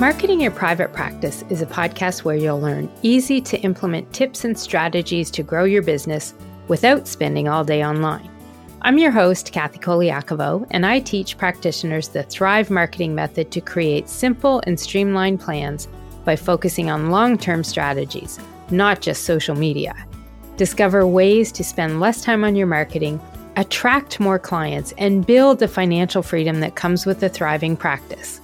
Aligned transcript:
Marketing 0.00 0.40
Your 0.40 0.52
Private 0.52 0.92
Practice 0.92 1.42
is 1.48 1.60
a 1.60 1.66
podcast 1.66 2.22
where 2.22 2.36
you'll 2.36 2.60
learn 2.60 2.88
easy 3.02 3.40
to 3.40 3.60
implement 3.62 4.12
tips 4.12 4.44
and 4.44 4.56
strategies 4.56 5.28
to 5.32 5.42
grow 5.42 5.64
your 5.64 5.82
business 5.82 6.34
without 6.68 7.08
spending 7.08 7.48
all 7.48 7.64
day 7.64 7.84
online. 7.84 8.30
I'm 8.82 8.98
your 8.98 9.10
host, 9.10 9.50
Kathy 9.50 9.80
Koliakovo, 9.80 10.68
and 10.70 10.86
I 10.86 11.00
teach 11.00 11.36
practitioners 11.36 12.06
the 12.06 12.22
Thrive 12.22 12.70
marketing 12.70 13.16
method 13.16 13.50
to 13.50 13.60
create 13.60 14.08
simple 14.08 14.62
and 14.68 14.78
streamlined 14.78 15.40
plans 15.40 15.88
by 16.24 16.36
focusing 16.36 16.88
on 16.90 17.10
long 17.10 17.36
term 17.36 17.64
strategies, 17.64 18.38
not 18.70 19.00
just 19.00 19.24
social 19.24 19.56
media. 19.56 19.96
Discover 20.56 21.08
ways 21.08 21.50
to 21.50 21.64
spend 21.64 21.98
less 21.98 22.22
time 22.22 22.44
on 22.44 22.54
your 22.54 22.68
marketing, 22.68 23.20
attract 23.56 24.20
more 24.20 24.38
clients, 24.38 24.94
and 24.96 25.26
build 25.26 25.58
the 25.58 25.66
financial 25.66 26.22
freedom 26.22 26.60
that 26.60 26.76
comes 26.76 27.04
with 27.04 27.20
a 27.24 27.28
thriving 27.28 27.76
practice 27.76 28.40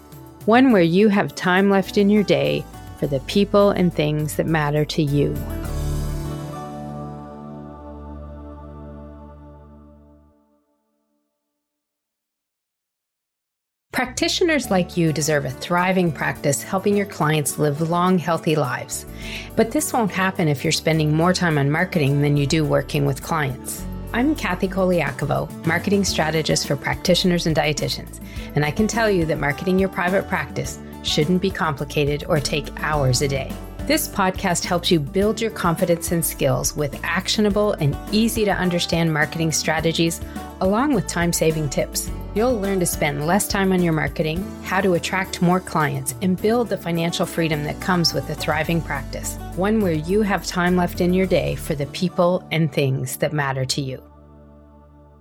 one 0.47 0.73
where 0.73 0.83
you 0.83 1.09
have 1.09 1.35
time 1.35 1.71
left 1.71 1.99
in 1.99 2.11
your 2.11 2.23
day 2.23 2.65
for 2.99 3.07
the 3.07 3.21
people 3.21 3.71
and 3.71 3.93
things 3.93 4.37
that 4.37 4.47
matter 4.47 4.85
to 4.85 5.03
you. 5.03 5.37
Practitioners 13.95 14.73
like 14.73 14.97
you 14.97 15.13
deserve 15.13 15.45
a 15.45 15.51
thriving 15.51 16.11
practice 16.11 16.63
helping 16.63 16.97
your 16.97 17.07
clients 17.07 17.59
live 17.59 17.81
long, 17.81 18.19
healthy 18.19 18.57
lives. 18.57 19.07
But 19.55 19.71
this 19.71 19.93
won't 19.93 20.11
happen 20.11 20.49
if 20.49 20.65
you're 20.65 20.73
spending 20.73 21.15
more 21.15 21.33
time 21.33 21.59
on 21.59 21.71
marketing 21.71 22.21
than 22.21 22.37
you 22.37 22.47
do 22.47 22.65
working 22.65 23.07
with 23.07 23.23
clients. 23.23 23.85
I'm 24.15 24.37
Kathy 24.37 24.69
Koliakovo, 24.69 25.67
marketing 25.67 26.05
strategist 26.05 26.69
for 26.69 26.77
practitioners 26.77 27.49
and 27.49 27.57
dietitians, 27.57 28.21
and 28.55 28.65
I 28.65 28.71
can 28.71 28.87
tell 28.87 29.11
you 29.11 29.25
that 29.25 29.41
marketing 29.41 29.77
your 29.77 29.89
private 29.89 30.29
practice 30.29 30.79
shouldn't 31.03 31.43
be 31.43 31.51
complicated 31.51 32.23
or 32.29 32.39
take 32.39 32.71
hours 32.81 33.23
a 33.23 33.29
day. 33.29 33.51
This 33.89 34.07
podcast 34.07 34.67
helps 34.67 34.89
you 34.89 35.01
build 35.01 35.41
your 35.41 35.51
confidence 35.51 36.13
and 36.13 36.25
skills 36.25 36.77
with 36.77 36.97
actionable 37.03 37.73
and 37.73 37.97
easy 38.13 38.45
to 38.45 38.53
understand 38.53 39.13
marketing 39.13 39.51
strategies, 39.51 40.21
along 40.61 40.95
with 40.95 41.09
time 41.09 41.33
saving 41.33 41.69
tips. 41.69 42.09
You'll 42.35 42.61
learn 42.61 42.81
to 42.81 42.87
spend 42.87 43.29
less 43.29 43.47
time 43.47 43.71
on 43.71 43.81
your 43.81 43.93
marketing, 43.93 44.43
how 44.65 44.81
to 44.81 44.95
attract 44.95 45.41
more 45.41 45.61
clients, 45.61 46.17
and 46.21 46.41
build 46.41 46.69
the 46.69 46.77
financial 46.77 47.27
freedom 47.27 47.63
that 47.63 47.81
comes 47.81 48.13
with 48.13 48.29
a 48.29 48.35
thriving 48.35 48.83
practice, 48.83 49.37
one 49.55 49.81
where 49.81 49.93
you 49.93 50.23
have 50.23 50.45
time 50.45 50.77
left 50.77 51.01
in 51.01 51.15
your 51.15 51.27
day 51.27 51.55
for 51.55 51.77
the 51.77 51.87
people 51.87 52.45
and 52.51 52.73
things 52.73 53.19
that 53.19 53.33
matter 53.33 53.65
to 53.65 53.81
you. 53.81 54.03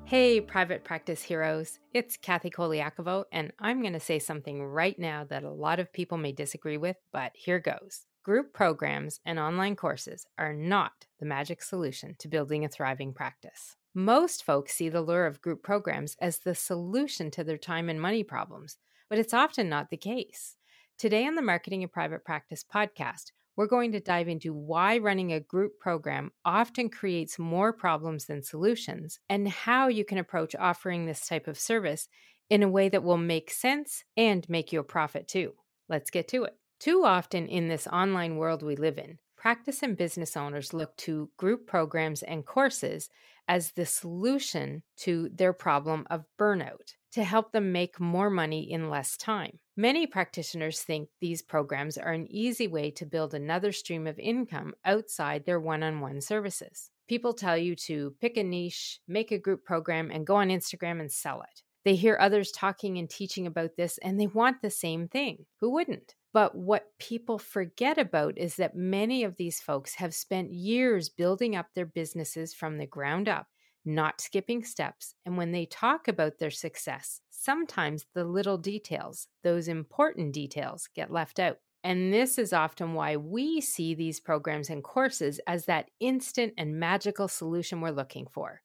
Hey, 0.06 0.42
private 0.42 0.84
practice 0.84 1.22
heroes. 1.22 1.80
It's 1.94 2.18
Kathy 2.18 2.50
Koliakovo, 2.50 3.26
and 3.32 3.54
I'm 3.60 3.82
going 3.82 3.94
to 3.94 4.00
say 4.00 4.18
something 4.18 4.64
right 4.64 4.98
now 4.98 5.24
that 5.26 5.44
a 5.44 5.52
lot 5.52 5.80
of 5.80 5.94
people 5.94 6.18
may 6.18 6.32
disagree 6.32 6.78
with, 6.78 6.98
but 7.12 7.32
here 7.36 7.60
goes. 7.60 8.08
Group 8.24 8.54
programs 8.54 9.20
and 9.24 9.38
online 9.38 9.76
courses 9.76 10.26
are 10.40 10.54
not 10.54 11.06
the 11.20 11.28
magic 11.28 11.62
solution 11.62 12.16
to 12.20 12.28
building 12.28 12.66
a 12.66 12.70
thriving 12.70 13.14
practice. 13.14 13.76
Most 13.96 14.44
folks 14.44 14.74
see 14.74 14.90
the 14.90 15.04
lure 15.04 15.28
of 15.28 15.40
group 15.40 15.62
programs 15.62 16.18
as 16.20 16.40
the 16.40 16.56
solution 16.56 17.30
to 17.30 17.44
their 17.44 17.60
time 17.60 17.90
and 17.90 18.02
money 18.02 18.24
problems, 18.24 18.80
but 19.08 19.20
it's 19.20 19.36
often 19.36 19.70
not 19.70 19.92
the 19.92 19.98
case. 19.98 20.56
Today 20.98 21.28
on 21.28 21.36
the 21.36 21.44
Marketing 21.44 21.84
and 21.84 21.92
Private 21.92 22.26
Practice 22.26 22.64
podcast, 22.64 23.26
we're 23.56 23.68
going 23.68 23.92
to 23.92 24.00
dive 24.00 24.28
into 24.28 24.52
why 24.52 24.98
running 24.98 25.32
a 25.32 25.40
group 25.40 25.74
program 25.80 26.32
often 26.44 26.90
creates 26.90 27.38
more 27.38 27.72
problems 27.72 28.26
than 28.26 28.42
solutions 28.42 29.20
and 29.30 29.48
how 29.48 29.90
you 29.90 30.04
can 30.04 30.18
approach 30.18 30.56
offering 30.56 31.06
this 31.06 31.28
type 31.28 31.48
of 31.48 31.60
service 31.60 32.08
in 32.50 32.64
a 32.64 32.70
way 32.70 32.90
that 32.90 33.04
will 33.04 33.18
make 33.18 33.52
sense 33.52 34.04
and 34.18 34.50
make 34.50 34.74
you 34.74 34.80
a 34.80 34.84
profit 34.84 35.28
too. 35.28 35.54
Let's 35.88 36.10
get 36.10 36.28
to 36.30 36.46
it. 36.46 36.58
Too 36.80 37.04
often 37.06 37.46
in 37.46 37.68
this 37.68 37.86
online 37.86 38.38
world 38.38 38.64
we 38.64 38.76
live 38.76 38.98
in, 38.98 39.20
practice 39.44 39.84
and 39.84 39.98
business 39.98 40.38
owners 40.38 40.74
look 40.74 40.96
to 40.96 41.30
group 41.36 41.68
programs 41.68 42.24
and 42.24 42.46
courses 42.46 43.10
as 43.50 43.72
the 43.72 43.86
solution 43.86 44.82
to 44.96 45.30
their 45.36 45.52
problem 45.52 46.08
of 46.10 46.24
burnout 46.40 46.94
to 47.12 47.26
help 47.26 47.52
them 47.52 47.74
make 47.74 48.00
more 48.00 48.30
money 48.30 48.72
in 48.72 48.90
less 48.90 49.18
time. 49.18 49.60
Many 49.76 50.08
practitioners 50.08 50.80
think 50.80 51.10
these 51.20 51.42
programs 51.42 51.98
are 51.98 52.14
an 52.14 52.26
easy 52.32 52.70
way 52.70 52.90
to 52.92 53.06
build 53.06 53.34
another 53.34 53.74
stream 53.74 54.08
of 54.08 54.18
income 54.18 54.76
outside 54.86 55.44
their 55.44 55.60
one 55.60 55.84
on 55.84 56.00
one 56.00 56.22
services. 56.22 56.90
People 57.10 57.34
tell 57.34 57.58
you 57.58 57.76
to 57.88 58.16
pick 58.22 58.38
a 58.38 58.44
niche, 58.44 59.02
make 59.10 59.34
a 59.34 59.38
group 59.38 59.66
program, 59.66 60.10
and 60.10 60.26
go 60.26 60.38
on 60.38 60.48
Instagram 60.48 61.02
and 61.02 61.12
sell 61.12 61.42
it. 61.42 61.64
They 61.84 61.96
hear 61.96 62.16
others 62.18 62.50
talking 62.50 62.98
and 62.98 63.10
teaching 63.10 63.46
about 63.46 63.76
this 63.76 63.98
and 63.98 64.18
they 64.18 64.28
want 64.28 64.62
the 64.62 64.70
same 64.70 65.10
thing. 65.10 65.48
Who 65.60 65.74
wouldn't? 65.74 66.16
But 66.34 66.56
what 66.56 66.98
people 67.00 67.38
forget 67.38 67.98
about 67.98 68.38
is 68.38 68.56
that 68.56 68.76
many 68.76 69.24
of 69.24 69.38
these 69.38 69.62
folks 69.62 69.96
have 69.96 70.16
spent 70.16 70.52
years 70.52 71.10
building 71.10 71.56
up 71.56 71.68
their 71.74 71.86
businesses 71.86 72.54
from 72.54 72.78
the 72.78 72.88
ground 72.88 73.30
up, 73.30 73.48
not 73.86 74.20
skipping 74.20 74.64
steps. 74.64 75.16
And 75.26 75.38
when 75.38 75.52
they 75.52 75.66
talk 75.66 76.08
about 76.08 76.40
their 76.40 76.52
success, 76.52 77.22
sometimes 77.30 78.08
the 78.14 78.26
little 78.26 78.58
details, 78.58 79.28
those 79.44 79.68
important 79.68 80.34
details, 80.34 80.90
get 80.96 81.12
left 81.12 81.40
out. 81.40 81.60
And 81.84 82.14
this 82.14 82.38
is 82.40 82.54
often 82.54 82.94
why 82.94 83.18
we 83.18 83.62
see 83.62 83.94
these 83.94 84.20
programs 84.20 84.70
and 84.70 84.84
courses 84.84 85.40
as 85.46 85.66
that 85.66 85.90
instant 86.00 86.54
and 86.58 86.80
magical 86.80 87.28
solution 87.28 87.82
we're 87.82 87.92
looking 87.92 88.26
for. 88.26 88.62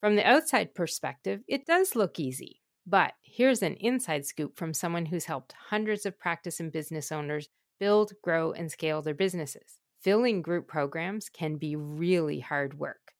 From 0.00 0.16
the 0.16 0.26
outside 0.26 0.74
perspective, 0.74 1.42
it 1.48 1.66
does 1.66 1.96
look 1.96 2.20
easy. 2.20 2.60
But 2.88 3.12
here's 3.22 3.62
an 3.62 3.74
inside 3.74 4.24
scoop 4.24 4.56
from 4.56 4.72
someone 4.72 5.04
who's 5.04 5.26
helped 5.26 5.52
hundreds 5.68 6.06
of 6.06 6.18
practice 6.18 6.58
and 6.58 6.72
business 6.72 7.12
owners 7.12 7.50
build, 7.78 8.14
grow, 8.22 8.52
and 8.52 8.72
scale 8.72 9.02
their 9.02 9.12
businesses. 9.12 9.78
Filling 10.00 10.40
group 10.40 10.66
programs 10.66 11.28
can 11.28 11.56
be 11.56 11.76
really 11.76 12.40
hard 12.40 12.78
work, 12.78 13.12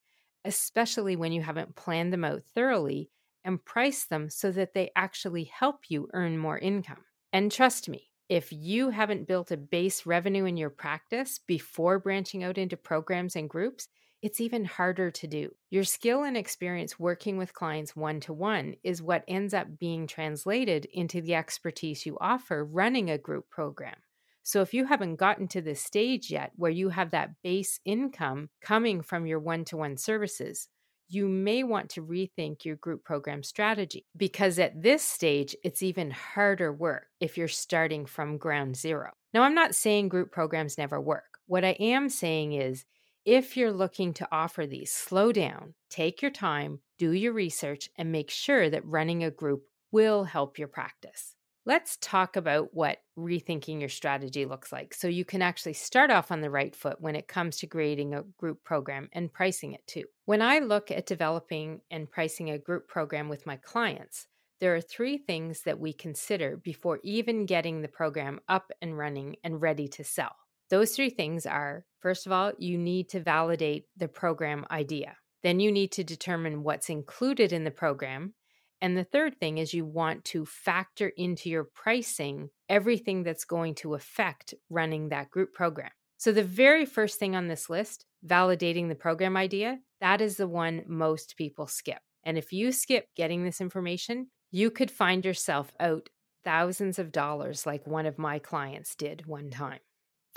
especially 0.42 1.16
when 1.16 1.32
you 1.32 1.42
haven't 1.42 1.76
planned 1.76 2.14
them 2.14 2.24
out 2.24 2.44
thoroughly 2.54 3.10
and 3.44 3.62
priced 3.62 4.08
them 4.08 4.30
so 4.30 4.50
that 4.52 4.72
they 4.72 4.90
actually 4.96 5.44
help 5.44 5.90
you 5.90 6.08
earn 6.14 6.38
more 6.38 6.58
income. 6.58 7.04
And 7.34 7.52
trust 7.52 7.90
me, 7.90 8.08
if 8.30 8.50
you 8.50 8.88
haven't 8.88 9.28
built 9.28 9.50
a 9.50 9.58
base 9.58 10.06
revenue 10.06 10.46
in 10.46 10.56
your 10.56 10.70
practice 10.70 11.40
before 11.46 11.98
branching 11.98 12.42
out 12.42 12.56
into 12.56 12.78
programs 12.78 13.36
and 13.36 13.50
groups, 13.50 13.88
it's 14.22 14.40
even 14.40 14.64
harder 14.64 15.10
to 15.10 15.26
do. 15.26 15.54
Your 15.70 15.84
skill 15.84 16.24
and 16.24 16.36
experience 16.36 16.98
working 16.98 17.38
with 17.38 17.54
clients 17.54 17.94
one 17.94 18.20
to 18.20 18.32
one 18.32 18.74
is 18.82 19.00
what 19.02 19.24
ends 19.28 19.54
up 19.54 19.78
being 19.78 20.06
translated 20.06 20.86
into 20.92 21.20
the 21.20 21.34
expertise 21.34 22.04
you 22.04 22.18
offer 22.20 22.64
running 22.64 23.10
a 23.10 23.18
group 23.18 23.48
program. 23.48 23.96
So, 24.42 24.62
if 24.62 24.72
you 24.72 24.86
haven't 24.86 25.16
gotten 25.16 25.46
to 25.48 25.60
this 25.60 25.82
stage 25.82 26.30
yet 26.30 26.52
where 26.56 26.70
you 26.70 26.88
have 26.88 27.10
that 27.10 27.30
base 27.42 27.80
income 27.84 28.48
coming 28.62 29.02
from 29.02 29.26
your 29.26 29.38
one 29.40 29.64
to 29.66 29.76
one 29.76 29.96
services, 29.98 30.68
you 31.08 31.28
may 31.28 31.62
want 31.64 31.90
to 31.90 32.02
rethink 32.02 32.64
your 32.64 32.76
group 32.76 33.04
program 33.04 33.42
strategy 33.42 34.04
because 34.16 34.58
at 34.58 34.82
this 34.82 35.02
stage, 35.02 35.56
it's 35.64 35.82
even 35.82 36.10
harder 36.10 36.72
work 36.72 37.06
if 37.20 37.38
you're 37.38 37.48
starting 37.48 38.04
from 38.04 38.36
ground 38.36 38.76
zero. 38.76 39.10
Now, 39.32 39.42
I'm 39.42 39.54
not 39.54 39.74
saying 39.74 40.08
group 40.08 40.32
programs 40.32 40.78
never 40.78 41.00
work. 41.00 41.38
What 41.46 41.64
I 41.64 41.76
am 41.80 42.08
saying 42.08 42.52
is 42.52 42.84
if 43.28 43.58
you're 43.58 43.70
looking 43.70 44.14
to 44.14 44.28
offer 44.32 44.66
these, 44.66 44.90
slow 44.90 45.32
down, 45.32 45.74
take 45.90 46.22
your 46.22 46.30
time, 46.30 46.80
do 46.96 47.12
your 47.12 47.34
research, 47.34 47.90
and 47.98 48.10
make 48.10 48.30
sure 48.30 48.70
that 48.70 48.86
running 48.86 49.22
a 49.22 49.30
group 49.30 49.64
will 49.92 50.24
help 50.24 50.58
your 50.58 50.66
practice. 50.66 51.34
Let's 51.66 51.98
talk 52.00 52.36
about 52.36 52.72
what 52.72 53.02
rethinking 53.18 53.80
your 53.80 53.90
strategy 53.90 54.46
looks 54.46 54.72
like 54.72 54.94
so 54.94 55.08
you 55.08 55.26
can 55.26 55.42
actually 55.42 55.74
start 55.74 56.10
off 56.10 56.32
on 56.32 56.40
the 56.40 56.48
right 56.48 56.74
foot 56.74 57.02
when 57.02 57.14
it 57.14 57.28
comes 57.28 57.58
to 57.58 57.66
creating 57.66 58.14
a 58.14 58.22
group 58.38 58.64
program 58.64 59.10
and 59.12 59.30
pricing 59.30 59.74
it 59.74 59.86
too. 59.86 60.04
When 60.24 60.40
I 60.40 60.60
look 60.60 60.90
at 60.90 61.04
developing 61.04 61.82
and 61.90 62.10
pricing 62.10 62.48
a 62.48 62.58
group 62.58 62.88
program 62.88 63.28
with 63.28 63.44
my 63.44 63.56
clients, 63.56 64.26
there 64.58 64.74
are 64.74 64.80
three 64.80 65.18
things 65.18 65.64
that 65.64 65.78
we 65.78 65.92
consider 65.92 66.56
before 66.56 66.98
even 67.04 67.44
getting 67.44 67.82
the 67.82 67.88
program 67.88 68.40
up 68.48 68.72
and 68.80 68.96
running 68.96 69.36
and 69.44 69.60
ready 69.60 69.86
to 69.88 70.02
sell. 70.02 70.34
Those 70.70 70.94
three 70.94 71.10
things 71.10 71.46
are 71.46 71.84
first 72.00 72.26
of 72.26 72.32
all, 72.32 72.52
you 72.58 72.78
need 72.78 73.08
to 73.10 73.20
validate 73.20 73.86
the 73.96 74.08
program 74.08 74.66
idea. 74.70 75.16
Then 75.42 75.60
you 75.60 75.72
need 75.72 75.92
to 75.92 76.04
determine 76.04 76.62
what's 76.62 76.90
included 76.90 77.52
in 77.52 77.64
the 77.64 77.70
program. 77.70 78.34
And 78.80 78.96
the 78.96 79.04
third 79.04 79.38
thing 79.38 79.58
is 79.58 79.74
you 79.74 79.84
want 79.84 80.24
to 80.26 80.46
factor 80.46 81.08
into 81.16 81.48
your 81.48 81.64
pricing 81.64 82.50
everything 82.68 83.22
that's 83.22 83.44
going 83.44 83.74
to 83.76 83.94
affect 83.94 84.54
running 84.70 85.08
that 85.08 85.30
group 85.30 85.52
program. 85.52 85.90
So, 86.16 86.32
the 86.32 86.44
very 86.44 86.84
first 86.84 87.18
thing 87.18 87.36
on 87.36 87.48
this 87.48 87.70
list, 87.70 88.04
validating 88.26 88.88
the 88.88 88.94
program 88.94 89.36
idea, 89.36 89.78
that 90.00 90.20
is 90.20 90.36
the 90.36 90.48
one 90.48 90.82
most 90.86 91.36
people 91.36 91.66
skip. 91.66 92.00
And 92.24 92.36
if 92.36 92.52
you 92.52 92.72
skip 92.72 93.06
getting 93.16 93.44
this 93.44 93.60
information, 93.60 94.28
you 94.50 94.70
could 94.70 94.90
find 94.90 95.24
yourself 95.24 95.72
out 95.78 96.08
thousands 96.44 96.98
of 96.98 97.12
dollars 97.12 97.66
like 97.66 97.86
one 97.86 98.06
of 98.06 98.18
my 98.18 98.38
clients 98.38 98.94
did 98.94 99.26
one 99.26 99.50
time. 99.50 99.80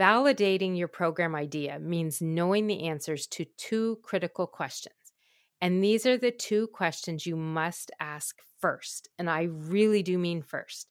Validating 0.01 0.75
your 0.75 0.87
program 0.87 1.35
idea 1.35 1.77
means 1.77 2.23
knowing 2.23 2.65
the 2.65 2.87
answers 2.87 3.27
to 3.27 3.45
two 3.55 3.99
critical 4.01 4.47
questions. 4.47 4.95
And 5.61 5.83
these 5.83 6.07
are 6.07 6.17
the 6.17 6.31
two 6.31 6.65
questions 6.69 7.27
you 7.27 7.35
must 7.35 7.91
ask 7.99 8.39
first. 8.59 9.09
And 9.19 9.29
I 9.29 9.43
really 9.43 10.01
do 10.01 10.17
mean 10.17 10.41
first. 10.41 10.87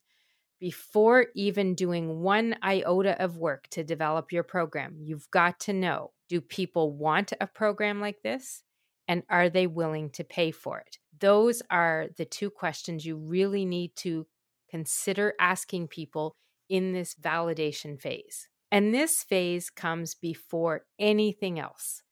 Before 0.61 1.27
even 1.35 1.75
doing 1.75 2.21
one 2.21 2.55
iota 2.63 3.21
of 3.21 3.37
work 3.37 3.67
to 3.71 3.83
develop 3.83 4.31
your 4.31 4.45
program, 4.45 4.99
you've 5.01 5.29
got 5.33 5.59
to 5.61 5.73
know 5.73 6.13
do 6.29 6.41
people 6.41 6.93
want 6.93 7.33
a 7.41 7.49
program 7.49 8.01
like 8.01 8.23
this? 8.23 8.63
And 9.09 9.25
are 9.29 9.51
they 9.51 9.67
willing 9.67 10.11
to 10.11 10.23
pay 10.23 10.53
for 10.53 10.79
it? 10.79 10.99
Those 11.19 11.63
are 11.69 12.11
the 12.17 12.27
two 12.27 12.49
questions 12.49 13.05
you 13.05 13.17
really 13.17 13.65
need 13.65 13.97
to 13.97 14.29
consider 14.71 15.35
asking 15.41 15.89
people 15.89 16.37
in 16.69 16.93
this 16.93 17.17
validation 17.17 18.01
phase. 18.01 18.47
And 18.73 18.95
this 18.95 19.23
phase 19.23 19.69
comes 19.69 20.15
before 20.15 20.85
anything 20.99 21.59
else. 21.59 22.03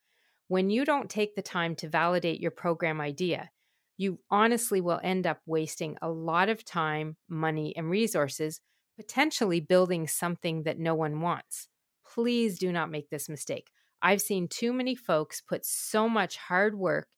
When 0.48 0.70
you 0.70 0.84
don't 0.84 1.10
take 1.10 1.34
the 1.34 1.42
time 1.42 1.76
to 1.76 1.88
validate 1.88 2.40
your 2.40 2.50
program 2.50 3.00
idea, 3.00 3.50
you 3.96 4.20
honestly 4.30 4.80
will 4.80 5.00
end 5.02 5.26
up 5.26 5.40
wasting 5.46 5.96
a 6.00 6.08
lot 6.08 6.48
of 6.48 6.64
time, 6.64 7.16
money, 7.28 7.74
and 7.76 7.90
resources, 7.90 8.60
potentially 8.96 9.60
building 9.60 10.08
something 10.08 10.62
that 10.62 10.78
no 10.78 10.94
one 10.94 11.20
wants. 11.20 11.68
Please 12.06 12.58
do 12.58 12.72
not 12.72 12.90
make 12.90 13.10
this 13.10 13.28
mistake. 13.28 13.70
I've 14.00 14.22
seen 14.22 14.48
too 14.48 14.72
many 14.72 14.94
folks 14.94 15.40
put 15.40 15.66
so 15.66 16.08
much 16.08 16.36
hard 16.36 16.76
work 16.76 17.08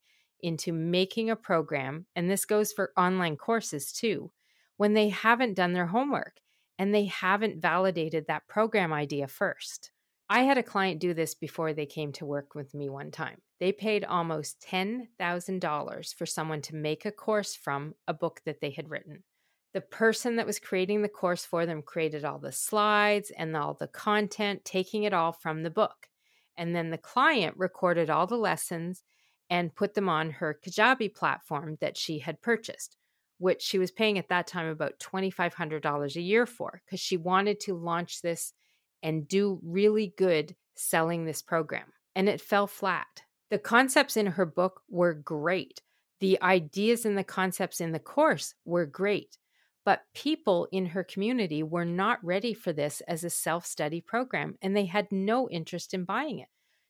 into 0.40 0.72
making 0.72 1.30
a 1.30 1.36
program, 1.36 2.06
and 2.16 2.30
this 2.30 2.44
goes 2.44 2.72
for 2.72 2.92
online 2.96 3.36
courses 3.36 3.92
too, 3.92 4.32
when 4.76 4.94
they 4.94 5.10
haven't 5.10 5.54
done 5.54 5.72
their 5.74 5.86
homework 5.86 6.40
and 6.80 6.94
they 6.94 7.04
haven't 7.04 7.60
validated 7.60 8.26
that 8.26 8.48
program 8.48 8.90
idea 8.90 9.28
first. 9.28 9.90
I 10.30 10.44
had 10.44 10.56
a 10.56 10.62
client 10.62 10.98
do 10.98 11.12
this 11.12 11.34
before 11.34 11.74
they 11.74 11.84
came 11.84 12.10
to 12.12 12.24
work 12.24 12.54
with 12.54 12.72
me 12.72 12.88
one 12.88 13.10
time. 13.10 13.42
They 13.58 13.70
paid 13.70 14.02
almost 14.02 14.64
$10,000 14.66 16.14
for 16.14 16.24
someone 16.24 16.62
to 16.62 16.74
make 16.74 17.04
a 17.04 17.12
course 17.12 17.54
from 17.54 17.96
a 18.08 18.14
book 18.14 18.40
that 18.46 18.62
they 18.62 18.70
had 18.70 18.88
written. 18.88 19.24
The 19.74 19.82
person 19.82 20.36
that 20.36 20.46
was 20.46 20.58
creating 20.58 21.02
the 21.02 21.10
course 21.10 21.44
for 21.44 21.66
them 21.66 21.82
created 21.82 22.24
all 22.24 22.38
the 22.38 22.50
slides 22.50 23.30
and 23.36 23.54
all 23.54 23.74
the 23.74 23.86
content, 23.86 24.64
taking 24.64 25.02
it 25.02 25.12
all 25.12 25.32
from 25.32 25.62
the 25.62 25.70
book. 25.70 26.08
And 26.56 26.74
then 26.74 26.88
the 26.88 26.96
client 26.96 27.56
recorded 27.58 28.08
all 28.08 28.26
the 28.26 28.36
lessons 28.36 29.02
and 29.50 29.74
put 29.74 29.92
them 29.92 30.08
on 30.08 30.30
her 30.30 30.58
Kajabi 30.64 31.14
platform 31.14 31.76
that 31.82 31.98
she 31.98 32.20
had 32.20 32.40
purchased 32.40 32.96
which 33.40 33.62
she 33.62 33.78
was 33.78 33.90
paying 33.90 34.18
at 34.18 34.28
that 34.28 34.46
time 34.46 34.66
about 34.66 34.98
$2,500 34.98 36.16
a 36.16 36.20
year 36.20 36.44
for 36.44 36.82
because 36.84 37.00
she 37.00 37.16
wanted 37.16 37.58
to 37.58 37.74
launch 37.74 38.20
this 38.20 38.52
and 39.02 39.26
do 39.26 39.58
really 39.64 40.12
good 40.18 40.54
selling 40.76 41.24
this 41.24 41.40
program. 41.40 41.86
And 42.14 42.28
it 42.28 42.42
fell 42.42 42.66
flat. 42.66 43.22
The 43.50 43.58
concepts 43.58 44.18
in 44.18 44.26
her 44.26 44.44
book 44.44 44.82
were 44.90 45.14
great. 45.14 45.80
The 46.20 46.40
ideas 46.42 47.06
and 47.06 47.16
the 47.16 47.24
concepts 47.24 47.80
in 47.80 47.92
the 47.92 47.98
course 47.98 48.54
were 48.66 48.84
great. 48.84 49.38
But 49.86 50.02
people 50.14 50.68
in 50.70 50.86
her 50.86 51.02
community 51.02 51.62
were 51.62 51.86
not 51.86 52.22
ready 52.22 52.52
for 52.52 52.74
this 52.74 53.00
as 53.08 53.24
a 53.24 53.30
self 53.30 53.64
study 53.64 54.02
program, 54.02 54.58
and 54.60 54.76
they 54.76 54.84
had 54.84 55.10
no 55.10 55.48
interest 55.48 55.94
in 55.94 56.04
buying 56.04 56.40
it. 56.40 56.48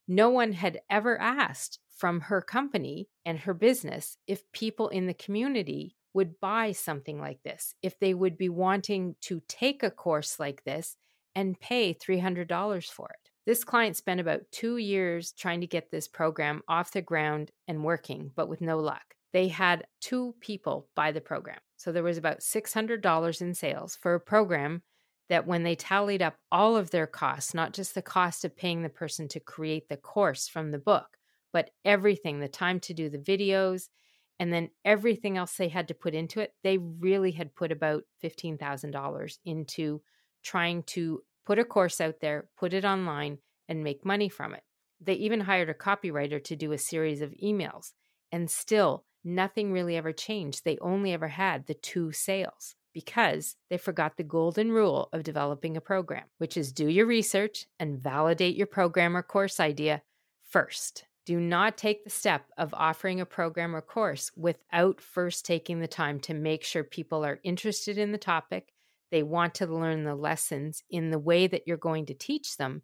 No 0.08 0.30
one 0.30 0.52
had 0.52 0.80
ever 0.90 1.16
asked 1.20 1.78
from 1.96 2.22
her 2.22 2.42
company 2.42 3.08
and 3.24 3.38
her 3.38 3.54
business 3.54 4.16
if 4.26 4.50
people 4.50 4.88
in 4.88 5.06
the 5.06 5.14
community 5.14 5.94
would 6.14 6.40
buy 6.40 6.72
something 6.72 7.20
like 7.20 7.42
this, 7.42 7.74
if 7.82 7.98
they 7.98 8.14
would 8.14 8.36
be 8.36 8.48
wanting 8.48 9.16
to 9.22 9.40
take 9.48 9.82
a 9.82 9.90
course 9.90 10.40
like 10.40 10.64
this 10.64 10.96
and 11.34 11.60
pay 11.60 11.94
$300 11.94 12.90
for 12.90 13.08
it. 13.10 13.30
This 13.46 13.64
client 13.64 13.96
spent 13.96 14.20
about 14.20 14.42
two 14.52 14.76
years 14.76 15.32
trying 15.32 15.60
to 15.60 15.66
get 15.66 15.90
this 15.90 16.08
program 16.08 16.62
off 16.68 16.92
the 16.92 17.02
ground 17.02 17.50
and 17.68 17.84
working, 17.84 18.30
but 18.34 18.48
with 18.48 18.60
no 18.60 18.78
luck. 18.78 19.14
They 19.32 19.48
had 19.48 19.86
two 20.00 20.34
people 20.40 20.88
buy 20.96 21.12
the 21.12 21.20
program. 21.20 21.60
So 21.76 21.92
there 21.92 22.02
was 22.02 22.18
about 22.18 22.40
$600 22.40 23.40
in 23.40 23.54
sales 23.54 23.96
for 23.96 24.14
a 24.14 24.20
program 24.20 24.82
that, 25.28 25.46
when 25.46 25.62
they 25.62 25.76
tallied 25.76 26.20
up 26.22 26.34
all 26.50 26.76
of 26.76 26.90
their 26.90 27.06
costs, 27.06 27.54
not 27.54 27.72
just 27.72 27.94
the 27.94 28.02
cost 28.02 28.44
of 28.44 28.56
paying 28.56 28.82
the 28.82 28.88
person 28.88 29.28
to 29.28 29.40
create 29.40 29.88
the 29.88 29.96
course 29.96 30.48
from 30.48 30.72
the 30.72 30.78
book, 30.78 31.16
but 31.52 31.70
everything 31.84 32.40
the 32.40 32.48
time 32.48 32.80
to 32.80 32.94
do 32.94 33.08
the 33.08 33.18
videos 33.18 33.88
and 34.40 34.50
then 34.50 34.70
everything 34.86 35.36
else 35.36 35.52
they 35.52 35.68
had 35.68 35.86
to 35.88 35.94
put 35.94 36.14
into 36.14 36.40
it, 36.40 36.54
they 36.64 36.78
really 36.78 37.30
had 37.30 37.54
put 37.54 37.70
about 37.70 38.04
$15,000 38.24 39.38
into 39.44 40.00
trying 40.42 40.82
to 40.84 41.22
put 41.44 41.58
a 41.58 41.64
course 41.64 42.00
out 42.00 42.20
there, 42.20 42.48
put 42.58 42.72
it 42.72 42.86
online, 42.86 43.36
and 43.68 43.84
make 43.84 44.02
money 44.02 44.30
from 44.30 44.54
it. 44.54 44.62
They 44.98 45.12
even 45.14 45.40
hired 45.40 45.68
a 45.68 45.74
copywriter 45.74 46.42
to 46.42 46.56
do 46.56 46.72
a 46.72 46.78
series 46.78 47.20
of 47.20 47.34
emails, 47.42 47.92
and 48.32 48.50
still 48.50 49.04
nothing 49.22 49.72
really 49.72 49.96
ever 49.96 50.12
changed. 50.12 50.64
They 50.64 50.78
only 50.78 51.12
ever 51.12 51.28
had 51.28 51.66
the 51.66 51.74
two 51.74 52.10
sales 52.10 52.76
because 52.94 53.56
they 53.68 53.76
forgot 53.76 54.16
the 54.16 54.24
golden 54.24 54.72
rule 54.72 55.10
of 55.12 55.22
developing 55.22 55.76
a 55.76 55.82
program, 55.82 56.24
which 56.38 56.56
is 56.56 56.72
do 56.72 56.88
your 56.88 57.06
research 57.06 57.66
and 57.78 58.00
validate 58.00 58.56
your 58.56 58.66
program 58.66 59.14
or 59.14 59.22
course 59.22 59.60
idea 59.60 60.00
first. 60.42 61.04
Do 61.26 61.38
not 61.38 61.76
take 61.76 62.04
the 62.04 62.10
step 62.10 62.46
of 62.56 62.72
offering 62.74 63.20
a 63.20 63.26
program 63.26 63.76
or 63.76 63.82
course 63.82 64.30
without 64.36 65.00
first 65.00 65.44
taking 65.44 65.80
the 65.80 65.86
time 65.86 66.18
to 66.20 66.34
make 66.34 66.64
sure 66.64 66.82
people 66.82 67.24
are 67.24 67.40
interested 67.44 67.98
in 67.98 68.12
the 68.12 68.18
topic, 68.18 68.72
they 69.10 69.22
want 69.22 69.54
to 69.56 69.66
learn 69.66 70.04
the 70.04 70.14
lessons 70.14 70.82
in 70.88 71.10
the 71.10 71.18
way 71.18 71.46
that 71.46 71.66
you're 71.66 71.76
going 71.76 72.06
to 72.06 72.14
teach 72.14 72.56
them, 72.56 72.82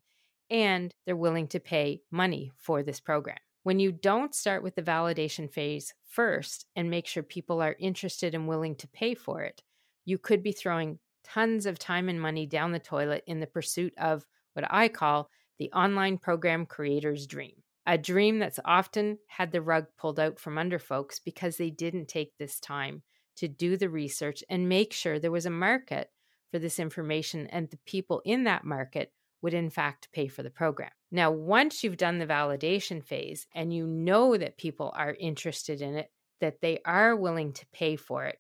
and 0.50 0.94
they're 1.04 1.16
willing 1.16 1.48
to 1.48 1.60
pay 1.60 2.02
money 2.10 2.52
for 2.56 2.82
this 2.82 3.00
program. 3.00 3.38
When 3.62 3.80
you 3.80 3.90
don't 3.90 4.34
start 4.34 4.62
with 4.62 4.74
the 4.74 4.82
validation 4.82 5.50
phase 5.50 5.94
first 6.04 6.66
and 6.76 6.90
make 6.90 7.06
sure 7.06 7.22
people 7.22 7.62
are 7.62 7.76
interested 7.78 8.34
and 8.34 8.46
willing 8.46 8.76
to 8.76 8.88
pay 8.88 9.14
for 9.14 9.42
it, 9.42 9.62
you 10.04 10.18
could 10.18 10.42
be 10.42 10.52
throwing 10.52 10.98
tons 11.24 11.66
of 11.66 11.78
time 11.78 12.08
and 12.08 12.20
money 12.20 12.46
down 12.46 12.70
the 12.70 12.78
toilet 12.78 13.24
in 13.26 13.40
the 13.40 13.46
pursuit 13.46 13.92
of 13.98 14.24
what 14.52 14.66
I 14.70 14.88
call 14.88 15.30
the 15.58 15.72
online 15.72 16.18
program 16.18 16.66
creator's 16.66 17.26
dream 17.26 17.62
a 17.86 17.96
dream 17.96 18.38
that's 18.38 18.58
often 18.64 19.18
had 19.28 19.52
the 19.52 19.62
rug 19.62 19.86
pulled 19.96 20.18
out 20.18 20.40
from 20.40 20.58
under 20.58 20.78
folks 20.78 21.18
because 21.18 21.56
they 21.56 21.70
didn't 21.70 22.08
take 22.08 22.36
this 22.36 22.58
time 22.58 23.02
to 23.36 23.48
do 23.48 23.76
the 23.76 23.88
research 23.88 24.42
and 24.48 24.68
make 24.68 24.92
sure 24.92 25.18
there 25.18 25.30
was 25.30 25.46
a 25.46 25.50
market 25.50 26.10
for 26.50 26.58
this 26.58 26.78
information 26.78 27.46
and 27.48 27.70
the 27.70 27.78
people 27.86 28.22
in 28.24 28.44
that 28.44 28.64
market 28.64 29.12
would 29.42 29.54
in 29.54 29.70
fact 29.70 30.08
pay 30.12 30.26
for 30.26 30.42
the 30.42 30.50
program. 30.50 30.90
Now, 31.12 31.30
once 31.30 31.84
you've 31.84 31.96
done 31.96 32.18
the 32.18 32.26
validation 32.26 33.04
phase 33.04 33.46
and 33.54 33.72
you 33.72 33.86
know 33.86 34.36
that 34.36 34.58
people 34.58 34.92
are 34.96 35.16
interested 35.20 35.80
in 35.80 35.94
it, 35.94 36.10
that 36.40 36.60
they 36.60 36.80
are 36.84 37.14
willing 37.14 37.52
to 37.52 37.66
pay 37.72 37.96
for 37.96 38.24
it, 38.24 38.38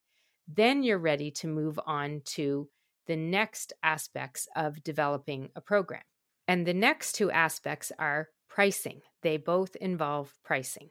then 0.48 0.82
you're 0.82 0.98
ready 0.98 1.30
to 1.30 1.46
move 1.46 1.78
on 1.86 2.22
to 2.24 2.68
the 3.06 3.16
next 3.16 3.72
aspects 3.82 4.48
of 4.56 4.82
developing 4.82 5.50
a 5.54 5.60
program. 5.60 6.02
And 6.48 6.66
the 6.66 6.74
next 6.74 7.12
two 7.12 7.30
aspects 7.30 7.92
are 7.98 8.28
pricing. 8.48 9.00
They 9.22 9.36
both 9.36 9.76
involve 9.76 10.34
pricing. 10.44 10.90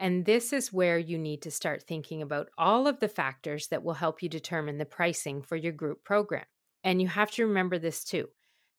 And 0.00 0.24
this 0.24 0.52
is 0.52 0.72
where 0.72 0.98
you 0.98 1.18
need 1.18 1.42
to 1.42 1.50
start 1.50 1.84
thinking 1.84 2.20
about 2.20 2.48
all 2.58 2.86
of 2.86 3.00
the 3.00 3.08
factors 3.08 3.68
that 3.68 3.84
will 3.84 3.94
help 3.94 4.22
you 4.22 4.28
determine 4.28 4.78
the 4.78 4.84
pricing 4.84 5.42
for 5.42 5.56
your 5.56 5.72
group 5.72 6.04
program. 6.04 6.44
And 6.82 7.00
you 7.00 7.08
have 7.08 7.30
to 7.32 7.46
remember 7.46 7.78
this 7.78 8.04
too. 8.04 8.28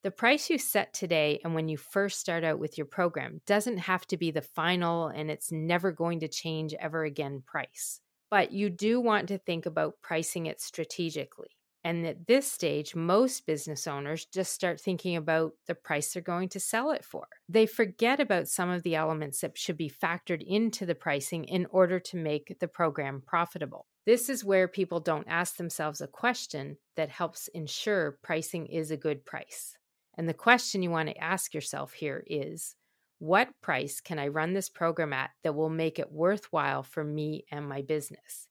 The 0.03 0.11
price 0.11 0.51
you 0.51 0.59
set 0.59 0.93
today 0.93 1.39
and 1.43 1.55
when 1.55 1.67
you 1.67 1.77
first 1.77 2.19
start 2.19 2.43
out 2.43 2.59
with 2.59 2.77
your 2.77 2.85
program 2.85 3.41
doesn't 3.47 3.77
have 3.77 4.05
to 4.07 4.17
be 4.17 4.29
the 4.29 4.41
final 4.41 5.07
and 5.07 5.31
it's 5.31 5.51
never 5.51 5.91
going 5.91 6.19
to 6.19 6.27
change 6.27 6.75
ever 6.75 7.03
again 7.03 7.41
price. 7.43 8.01
But 8.29 8.51
you 8.51 8.69
do 8.69 8.99
want 8.99 9.29
to 9.29 9.39
think 9.39 9.65
about 9.65 10.01
pricing 10.03 10.45
it 10.45 10.61
strategically. 10.61 11.54
And 11.85 12.03
at 12.07 12.25
this 12.25 12.51
stage, 12.51 12.95
most 12.95 13.45
business 13.45 13.85
owners 13.85 14.25
just 14.25 14.51
start 14.51 14.81
thinking 14.81 15.15
about 15.15 15.51
the 15.67 15.75
price 15.75 16.11
they're 16.11 16.21
going 16.23 16.49
to 16.49 16.59
sell 16.59 16.89
it 16.89 17.05
for. 17.05 17.27
They 17.47 17.67
forget 17.67 18.19
about 18.19 18.47
some 18.47 18.71
of 18.71 18.81
the 18.81 18.95
elements 18.95 19.41
that 19.41 19.55
should 19.55 19.77
be 19.77 19.91
factored 19.91 20.41
into 20.41 20.87
the 20.87 20.95
pricing 20.95 21.43
in 21.43 21.67
order 21.69 21.99
to 21.99 22.17
make 22.17 22.57
the 22.59 22.67
program 22.67 23.21
profitable. 23.23 23.85
This 24.07 24.29
is 24.29 24.43
where 24.43 24.67
people 24.67 24.99
don't 24.99 25.27
ask 25.29 25.57
themselves 25.57 26.01
a 26.01 26.07
question 26.07 26.77
that 26.95 27.09
helps 27.09 27.49
ensure 27.49 28.17
pricing 28.23 28.65
is 28.65 28.89
a 28.89 28.97
good 28.97 29.23
price. 29.23 29.77
And 30.17 30.27
the 30.27 30.33
question 30.33 30.81
you 30.81 30.89
want 30.89 31.09
to 31.09 31.23
ask 31.23 31.53
yourself 31.53 31.93
here 31.93 32.23
is 32.25 32.75
what 33.19 33.49
price 33.61 34.01
can 34.01 34.17
I 34.17 34.29
run 34.29 34.53
this 34.53 34.69
program 34.69 35.13
at 35.13 35.29
that 35.43 35.53
will 35.53 35.69
make 35.69 35.99
it 35.99 36.11
worthwhile 36.11 36.81
for 36.81 37.03
me 37.03 37.45
and 37.51 37.69
my 37.69 37.83
business? 37.83 38.47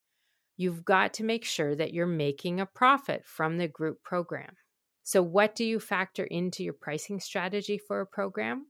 You've 0.56 0.84
got 0.84 1.14
to 1.14 1.24
make 1.24 1.44
sure 1.44 1.74
that 1.74 1.92
you're 1.92 2.06
making 2.06 2.60
a 2.60 2.66
profit 2.66 3.24
from 3.24 3.58
the 3.58 3.68
group 3.68 4.02
program. 4.02 4.56
So, 5.02 5.22
what 5.22 5.54
do 5.54 5.64
you 5.64 5.80
factor 5.80 6.24
into 6.24 6.64
your 6.64 6.72
pricing 6.72 7.20
strategy 7.20 7.78
for 7.78 8.00
a 8.00 8.06
program? 8.06 8.66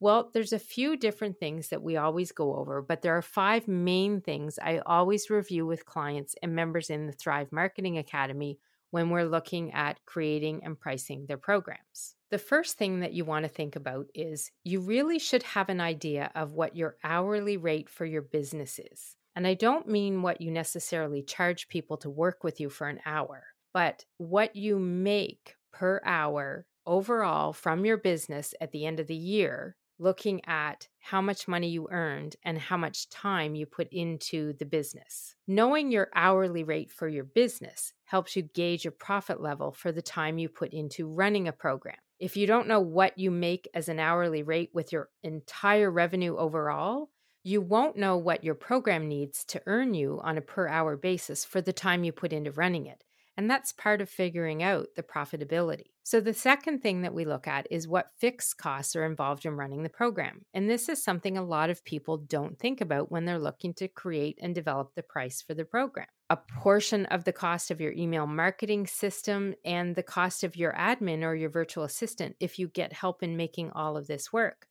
Well, 0.00 0.30
there's 0.32 0.52
a 0.52 0.58
few 0.58 0.96
different 0.96 1.38
things 1.38 1.68
that 1.68 1.82
we 1.82 1.96
always 1.96 2.30
go 2.30 2.54
over, 2.54 2.80
but 2.80 3.02
there 3.02 3.16
are 3.16 3.22
five 3.22 3.66
main 3.66 4.20
things 4.20 4.58
I 4.62 4.78
always 4.86 5.28
review 5.28 5.66
with 5.66 5.86
clients 5.86 6.36
and 6.42 6.54
members 6.54 6.88
in 6.88 7.06
the 7.06 7.12
Thrive 7.12 7.50
Marketing 7.50 7.98
Academy 7.98 8.58
when 8.90 9.10
we're 9.10 9.24
looking 9.24 9.72
at 9.72 10.04
creating 10.06 10.62
and 10.64 10.78
pricing 10.78 11.26
their 11.26 11.36
programs. 11.36 12.14
The 12.30 12.38
first 12.38 12.78
thing 12.78 13.00
that 13.00 13.12
you 13.12 13.24
want 13.24 13.44
to 13.44 13.48
think 13.48 13.74
about 13.74 14.06
is 14.14 14.50
you 14.62 14.80
really 14.80 15.18
should 15.18 15.42
have 15.42 15.68
an 15.68 15.80
idea 15.80 16.30
of 16.34 16.52
what 16.52 16.76
your 16.76 16.96
hourly 17.02 17.56
rate 17.56 17.88
for 17.88 18.04
your 18.04 18.22
business 18.22 18.78
is. 18.78 19.16
And 19.36 19.46
I 19.46 19.54
don't 19.54 19.86
mean 19.88 20.22
what 20.22 20.40
you 20.40 20.50
necessarily 20.50 21.22
charge 21.22 21.68
people 21.68 21.96
to 21.98 22.10
work 22.10 22.42
with 22.42 22.60
you 22.60 22.68
for 22.70 22.88
an 22.88 23.00
hour. 23.06 23.44
but 23.72 24.04
what 24.16 24.56
you 24.56 24.78
make 24.78 25.54
per 25.72 26.00
hour 26.04 26.66
overall 26.86 27.52
from 27.52 27.84
your 27.84 27.98
business 27.98 28.54
at 28.60 28.72
the 28.72 28.86
end 28.86 28.98
of 28.98 29.06
the 29.06 29.14
year, 29.14 29.76
looking 29.98 30.40
at 30.46 30.88
how 31.00 31.20
much 31.20 31.46
money 31.46 31.68
you 31.68 31.86
earned 31.90 32.34
and 32.44 32.58
how 32.58 32.76
much 32.76 33.08
time 33.10 33.54
you 33.54 33.66
put 33.66 33.88
into 33.92 34.52
the 34.54 34.64
business. 34.64 35.34
Knowing 35.46 35.92
your 35.92 36.08
hourly 36.14 36.64
rate 36.64 36.90
for 36.90 37.08
your 37.08 37.24
business 37.24 37.92
helps 38.04 38.34
you 38.36 38.42
gauge 38.42 38.84
your 38.84 38.92
profit 38.92 39.40
level 39.40 39.72
for 39.72 39.92
the 39.92 40.02
time 40.02 40.38
you 40.38 40.48
put 40.48 40.72
into 40.72 41.06
running 41.06 41.46
a 41.46 41.52
program. 41.52 41.96
If 42.18 42.36
you 42.36 42.46
don't 42.46 42.68
know 42.68 42.80
what 42.80 43.18
you 43.18 43.30
make 43.30 43.68
as 43.74 43.88
an 43.88 44.00
hourly 44.00 44.42
rate 44.42 44.70
with 44.72 44.92
your 44.92 45.10
entire 45.22 45.90
revenue 45.90 46.36
overall, 46.36 47.10
you 47.42 47.60
won't 47.60 47.96
know 47.96 48.16
what 48.16 48.44
your 48.44 48.54
program 48.54 49.08
needs 49.08 49.44
to 49.46 49.62
earn 49.66 49.94
you 49.94 50.20
on 50.22 50.36
a 50.36 50.42
per 50.42 50.68
hour 50.68 50.96
basis 50.96 51.44
for 51.44 51.60
the 51.60 51.72
time 51.72 52.04
you 52.04 52.12
put 52.12 52.32
into 52.32 52.52
running 52.52 52.86
it. 52.86 53.04
And 53.38 53.48
that's 53.48 53.72
part 53.72 54.00
of 54.00 54.10
figuring 54.10 54.64
out 54.64 54.88
the 54.96 55.02
profitability. 55.04 55.92
So, 56.02 56.20
the 56.20 56.34
second 56.34 56.80
thing 56.80 57.02
that 57.02 57.14
we 57.14 57.24
look 57.24 57.46
at 57.46 57.68
is 57.70 57.86
what 57.86 58.10
fixed 58.18 58.56
costs 58.56 58.96
are 58.96 59.04
involved 59.04 59.44
in 59.44 59.56
running 59.56 59.82
the 59.82 59.88
program. 59.88 60.44
And 60.54 60.68
this 60.68 60.88
is 60.88 61.04
something 61.04 61.36
a 61.36 61.44
lot 61.44 61.70
of 61.70 61.84
people 61.84 62.16
don't 62.16 62.58
think 62.58 62.80
about 62.80 63.12
when 63.12 63.26
they're 63.26 63.38
looking 63.38 63.74
to 63.74 63.88
create 63.88 64.38
and 64.40 64.54
develop 64.54 64.94
the 64.94 65.02
price 65.02 65.42
for 65.42 65.54
the 65.54 65.66
program. 65.66 66.06
A 66.30 66.36
portion 66.36 67.06
of 67.06 67.24
the 67.24 67.32
cost 67.32 67.70
of 67.70 67.80
your 67.80 67.92
email 67.92 68.26
marketing 68.26 68.86
system 68.86 69.54
and 69.64 69.94
the 69.94 70.02
cost 70.02 70.42
of 70.42 70.56
your 70.56 70.72
admin 70.72 71.22
or 71.22 71.34
your 71.34 71.50
virtual 71.50 71.84
assistant 71.84 72.36
if 72.40 72.58
you 72.58 72.68
get 72.68 72.92
help 72.92 73.22
in 73.22 73.36
making 73.36 73.70
all 73.70 73.96
of 73.96 74.06
this 74.06 74.32
work. 74.32 74.67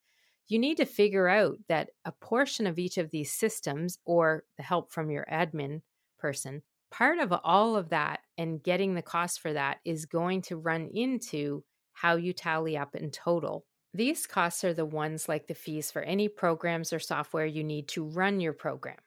You 0.47 0.59
need 0.59 0.77
to 0.77 0.85
figure 0.85 1.27
out 1.27 1.57
that 1.67 1.89
a 2.05 2.11
portion 2.11 2.67
of 2.67 2.79
each 2.79 2.97
of 2.97 3.11
these 3.11 3.31
systems 3.31 3.99
or 4.05 4.43
the 4.57 4.63
help 4.63 4.91
from 4.91 5.11
your 5.11 5.25
admin 5.31 5.81
person 6.17 6.61
part 6.89 7.19
of 7.19 7.33
all 7.43 7.75
of 7.75 7.89
that 7.89 8.21
and 8.37 8.63
getting 8.63 8.93
the 8.93 9.01
cost 9.01 9.39
for 9.39 9.53
that 9.53 9.79
is 9.85 10.05
going 10.05 10.41
to 10.43 10.57
run 10.57 10.89
into 10.93 11.63
how 11.93 12.15
you 12.15 12.33
tally 12.33 12.77
up 12.77 12.95
in 12.95 13.11
total. 13.11 13.65
These 13.93 14.27
costs 14.27 14.63
are 14.63 14.73
the 14.73 14.85
ones 14.85 15.27
like 15.27 15.47
the 15.47 15.55
fees 15.55 15.91
for 15.91 16.01
any 16.01 16.27
programs 16.27 16.93
or 16.93 16.99
software 16.99 17.45
you 17.45 17.63
need 17.63 17.87
to 17.89 18.03
run 18.03 18.39
your 18.39 18.53
program, 18.53 18.97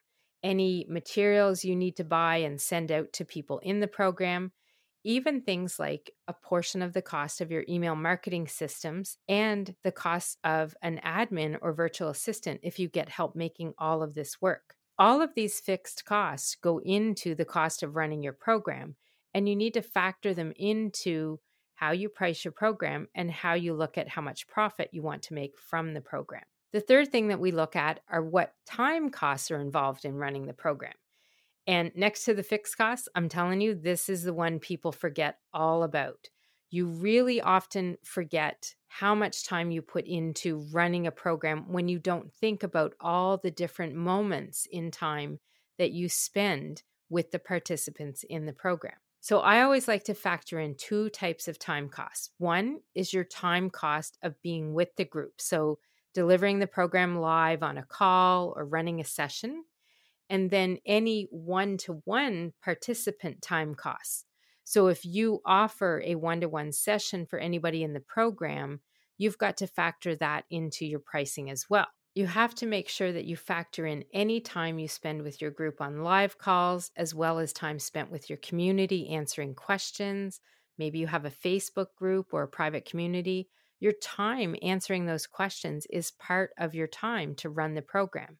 any 0.43 0.85
materials 0.89 1.63
you 1.63 1.75
need 1.75 1.95
to 1.97 2.03
buy 2.03 2.37
and 2.37 2.59
send 2.59 2.91
out 2.91 3.13
to 3.13 3.25
people 3.25 3.59
in 3.59 3.79
the 3.79 3.87
program, 3.87 4.51
even 5.03 5.41
things 5.41 5.79
like 5.79 6.11
a 6.27 6.33
portion 6.33 6.81
of 6.81 6.93
the 6.93 7.01
cost 7.01 7.41
of 7.41 7.51
your 7.51 7.63
email 7.67 7.95
marketing 7.95 8.47
systems 8.47 9.17
and 9.27 9.75
the 9.83 9.91
cost 9.91 10.37
of 10.43 10.75
an 10.81 10.99
admin 11.03 11.57
or 11.61 11.73
virtual 11.73 12.09
assistant 12.09 12.59
if 12.63 12.79
you 12.79 12.87
get 12.87 13.09
help 13.09 13.35
making 13.35 13.73
all 13.77 14.03
of 14.03 14.13
this 14.13 14.41
work. 14.41 14.75
All 14.99 15.21
of 15.21 15.33
these 15.35 15.59
fixed 15.59 16.05
costs 16.05 16.55
go 16.55 16.79
into 16.79 17.33
the 17.33 17.45
cost 17.45 17.81
of 17.81 17.95
running 17.95 18.21
your 18.21 18.33
program, 18.33 18.95
and 19.33 19.49
you 19.49 19.55
need 19.55 19.73
to 19.73 19.81
factor 19.81 20.33
them 20.33 20.53
into 20.55 21.39
how 21.73 21.91
you 21.91 22.09
price 22.09 22.45
your 22.45 22.51
program 22.51 23.07
and 23.15 23.31
how 23.31 23.53
you 23.55 23.73
look 23.73 23.97
at 23.97 24.07
how 24.07 24.21
much 24.21 24.47
profit 24.47 24.89
you 24.91 25.01
want 25.01 25.23
to 25.23 25.33
make 25.33 25.57
from 25.57 25.93
the 25.93 26.01
program. 26.01 26.43
The 26.73 26.79
third 26.79 27.11
thing 27.11 27.29
that 27.29 27.39
we 27.39 27.51
look 27.51 27.75
at 27.75 28.01
are 28.07 28.21
what 28.21 28.53
time 28.67 29.09
costs 29.09 29.49
are 29.49 29.59
involved 29.59 30.05
in 30.05 30.13
running 30.13 30.45
the 30.45 30.53
program. 30.53 30.93
And 31.67 31.91
next 31.95 32.25
to 32.25 32.33
the 32.33 32.43
fixed 32.43 32.77
costs, 32.77 33.07
I'm 33.15 33.29
telling 33.29 33.61
you, 33.61 33.75
this 33.75 34.09
is 34.09 34.23
the 34.23 34.33
one 34.33 34.59
people 34.59 34.91
forget 34.91 35.37
all 35.53 35.83
about 35.83 36.29
you 36.71 36.87
really 36.87 37.41
often 37.41 37.97
forget 38.03 38.73
how 38.87 39.13
much 39.13 39.45
time 39.45 39.71
you 39.71 39.81
put 39.81 40.05
into 40.05 40.65
running 40.71 41.05
a 41.05 41.11
program 41.11 41.65
when 41.71 41.89
you 41.89 41.99
don't 41.99 42.33
think 42.33 42.63
about 42.63 42.93
all 42.99 43.37
the 43.37 43.51
different 43.51 43.93
moments 43.93 44.67
in 44.71 44.89
time 44.89 45.39
that 45.77 45.91
you 45.91 46.07
spend 46.07 46.83
with 47.09 47.31
the 47.31 47.39
participants 47.39 48.23
in 48.23 48.45
the 48.45 48.53
program. 48.53 48.95
So 49.19 49.41
I 49.41 49.61
always 49.61 49.87
like 49.87 50.05
to 50.05 50.13
factor 50.13 50.59
in 50.59 50.75
two 50.75 51.09
types 51.09 51.47
of 51.47 51.59
time 51.59 51.89
costs. 51.89 52.31
One 52.37 52.79
is 52.95 53.13
your 53.13 53.25
time 53.25 53.69
cost 53.69 54.17
of 54.23 54.41
being 54.41 54.73
with 54.73 54.95
the 54.95 55.05
group. 55.05 55.33
So 55.39 55.77
delivering 56.13 56.59
the 56.59 56.67
program 56.67 57.19
live 57.19 57.63
on 57.63 57.77
a 57.77 57.83
call 57.83 58.53
or 58.55 58.65
running 58.65 59.01
a 59.01 59.05
session. 59.05 59.65
And 60.31 60.49
then 60.49 60.77
any 60.85 61.27
one 61.29 61.75
to 61.79 62.01
one 62.05 62.53
participant 62.63 63.41
time 63.41 63.75
costs. 63.75 64.23
So 64.63 64.87
if 64.87 65.03
you 65.03 65.41
offer 65.45 66.01
a 66.05 66.15
one 66.15 66.39
to 66.39 66.47
one 66.47 66.71
session 66.71 67.25
for 67.25 67.37
anybody 67.37 67.83
in 67.83 67.91
the 67.91 67.99
program, 67.99 68.79
you've 69.17 69.37
got 69.37 69.57
to 69.57 69.67
factor 69.67 70.15
that 70.15 70.45
into 70.49 70.85
your 70.85 71.01
pricing 71.01 71.49
as 71.51 71.69
well. 71.69 71.87
You 72.15 72.27
have 72.27 72.55
to 72.55 72.65
make 72.65 72.87
sure 72.87 73.11
that 73.11 73.25
you 73.25 73.35
factor 73.35 73.85
in 73.85 74.05
any 74.13 74.39
time 74.39 74.79
you 74.79 74.87
spend 74.87 75.21
with 75.21 75.41
your 75.41 75.51
group 75.51 75.81
on 75.81 76.01
live 76.01 76.37
calls, 76.37 76.91
as 76.95 77.13
well 77.13 77.37
as 77.37 77.51
time 77.51 77.77
spent 77.77 78.09
with 78.09 78.29
your 78.29 78.37
community 78.37 79.09
answering 79.09 79.53
questions. 79.53 80.39
Maybe 80.77 80.99
you 80.99 81.07
have 81.07 81.25
a 81.25 81.29
Facebook 81.29 81.87
group 81.97 82.27
or 82.31 82.43
a 82.43 82.47
private 82.47 82.85
community. 82.85 83.49
Your 83.81 83.93
time 84.01 84.55
answering 84.61 85.07
those 85.07 85.27
questions 85.27 85.85
is 85.89 86.11
part 86.11 86.51
of 86.57 86.73
your 86.73 86.87
time 86.87 87.35
to 87.35 87.49
run 87.49 87.73
the 87.73 87.81
program 87.81 88.37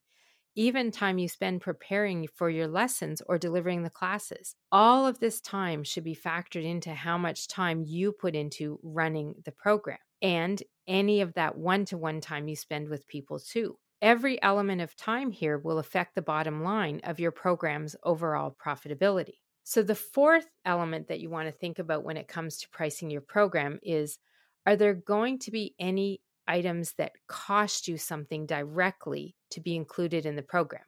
even 0.55 0.91
time 0.91 1.17
you 1.17 1.29
spend 1.29 1.62
preparing 1.62 2.27
for 2.36 2.50
your 2.50 2.67
lessons 2.67 3.22
or 3.27 3.38
delivering 3.38 3.84
the 3.84 3.89
classes. 3.89 4.55
All 4.72 5.08
of 5.08 5.20
this 5.20 5.39
time 5.41 5.84
should 5.84 6.03
be 6.03 6.15
factored 6.15 6.65
into 6.65 6.93
how 6.93 7.17
much 7.17 7.48
time 7.48 7.84
you 7.86 8.12
put 8.12 8.36
into 8.36 8.79
running 8.84 9.36
the 9.46 9.51
program 9.51 9.98
and 10.22 10.62
any 10.88 11.22
of 11.22 11.34
that 11.34 11.58
one 11.58 11.86
to 11.86 11.98
one 11.98 12.22
time 12.22 12.48
you 12.48 12.55
spend 12.55 12.89
with 12.89 13.08
people 13.08 13.39
too. 13.39 13.77
Every 14.01 14.41
element 14.41 14.81
of 14.81 14.96
time 14.96 15.31
here 15.31 15.58
will 15.58 15.79
affect 15.79 16.15
the 16.15 16.22
bottom 16.22 16.63
line 16.63 17.01
of 17.03 17.20
your 17.20 17.31
program's 17.31 17.96
overall 18.03 18.55
profitability. 18.63 19.39
So, 19.63 19.84
the 19.84 19.96
fourth 19.96 20.48
element 20.65 21.08
that 21.08 21.20
you 21.20 21.29
want 21.29 21.48
to 21.48 21.51
think 21.51 21.77
about 21.77 22.03
when 22.03 22.17
it 22.17 22.27
comes 22.27 22.58
to 22.58 22.70
pricing 22.70 23.12
your 23.12 23.22
program 23.22 23.79
is 23.84 24.17
are 24.65 24.75
there 24.75 24.96
going 24.96 25.39
to 25.39 25.51
be 25.51 25.75
any 25.79 26.22
items 26.51 26.93
that 26.98 27.13
cost 27.27 27.88
you 27.88 27.98
something 27.98 28.46
directly 28.46 29.36
to 29.51 29.62
be 29.62 29.75
included 29.75 30.25
in 30.25 30.36
the 30.36 30.41
program. 30.41 30.84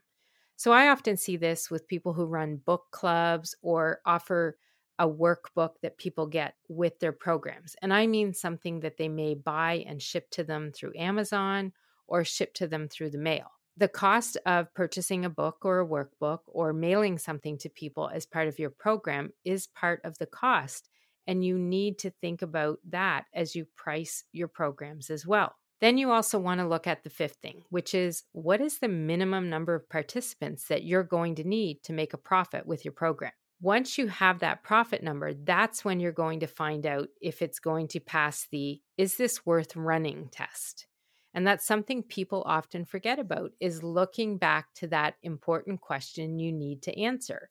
So 0.55 0.71
I 0.71 0.89
often 0.89 1.17
see 1.17 1.37
this 1.37 1.71
with 1.71 1.87
people 1.87 2.13
who 2.13 2.25
run 2.25 2.57
book 2.57 2.83
clubs 2.91 3.55
or 3.61 4.01
offer 4.05 4.57
a 4.99 5.07
workbook 5.07 5.71
that 5.81 5.97
people 5.97 6.27
get 6.27 6.55
with 6.67 6.99
their 6.99 7.11
programs. 7.11 7.75
And 7.81 7.93
I 7.93 8.07
mean 8.07 8.33
something 8.33 8.81
that 8.81 8.97
they 8.97 9.09
may 9.09 9.33
buy 9.35 9.83
and 9.87 10.01
ship 10.01 10.29
to 10.31 10.43
them 10.43 10.71
through 10.71 10.93
Amazon 10.97 11.73
or 12.07 12.23
ship 12.23 12.53
to 12.55 12.67
them 12.67 12.87
through 12.87 13.09
the 13.09 13.17
mail. 13.17 13.47
The 13.75 13.87
cost 13.87 14.37
of 14.45 14.71
purchasing 14.75 15.25
a 15.25 15.29
book 15.29 15.59
or 15.63 15.79
a 15.79 15.87
workbook 15.87 16.39
or 16.45 16.73
mailing 16.73 17.17
something 17.17 17.57
to 17.59 17.69
people 17.69 18.09
as 18.13 18.25
part 18.25 18.47
of 18.47 18.59
your 18.59 18.69
program 18.69 19.31
is 19.43 19.67
part 19.67 20.01
of 20.03 20.17
the 20.19 20.27
cost. 20.27 20.89
And 21.27 21.45
you 21.45 21.57
need 21.57 21.99
to 21.99 22.09
think 22.09 22.41
about 22.41 22.79
that 22.89 23.25
as 23.33 23.55
you 23.55 23.65
price 23.75 24.23
your 24.31 24.47
programs 24.47 25.09
as 25.09 25.25
well. 25.25 25.55
Then 25.79 25.97
you 25.97 26.11
also 26.11 26.39
want 26.39 26.59
to 26.61 26.67
look 26.67 26.87
at 26.87 27.03
the 27.03 27.09
fifth 27.09 27.37
thing, 27.41 27.63
which 27.69 27.93
is 27.93 28.23
what 28.31 28.61
is 28.61 28.79
the 28.79 28.87
minimum 28.87 29.49
number 29.49 29.75
of 29.75 29.89
participants 29.89 30.67
that 30.67 30.83
you're 30.83 31.03
going 31.03 31.35
to 31.35 31.43
need 31.43 31.83
to 31.83 31.93
make 31.93 32.13
a 32.13 32.17
profit 32.17 32.65
with 32.65 32.85
your 32.85 32.93
program? 32.93 33.33
Once 33.61 33.97
you 33.97 34.07
have 34.07 34.39
that 34.39 34.63
profit 34.63 35.03
number, 35.03 35.33
that's 35.33 35.85
when 35.85 35.99
you're 35.99 36.11
going 36.11 36.39
to 36.41 36.47
find 36.47 36.85
out 36.85 37.07
if 37.21 37.41
it's 37.41 37.59
going 37.59 37.87
to 37.87 37.99
pass 37.99 38.47
the 38.51 38.81
is 38.97 39.15
this 39.17 39.45
worth 39.45 39.75
running 39.75 40.27
test. 40.31 40.87
And 41.33 41.47
that's 41.47 41.65
something 41.65 42.03
people 42.03 42.43
often 42.45 42.85
forget 42.85 43.19
about 43.19 43.51
is 43.59 43.83
looking 43.83 44.37
back 44.37 44.73
to 44.75 44.87
that 44.87 45.15
important 45.23 45.81
question 45.81 46.39
you 46.39 46.51
need 46.51 46.81
to 46.83 46.99
answer. 46.99 47.49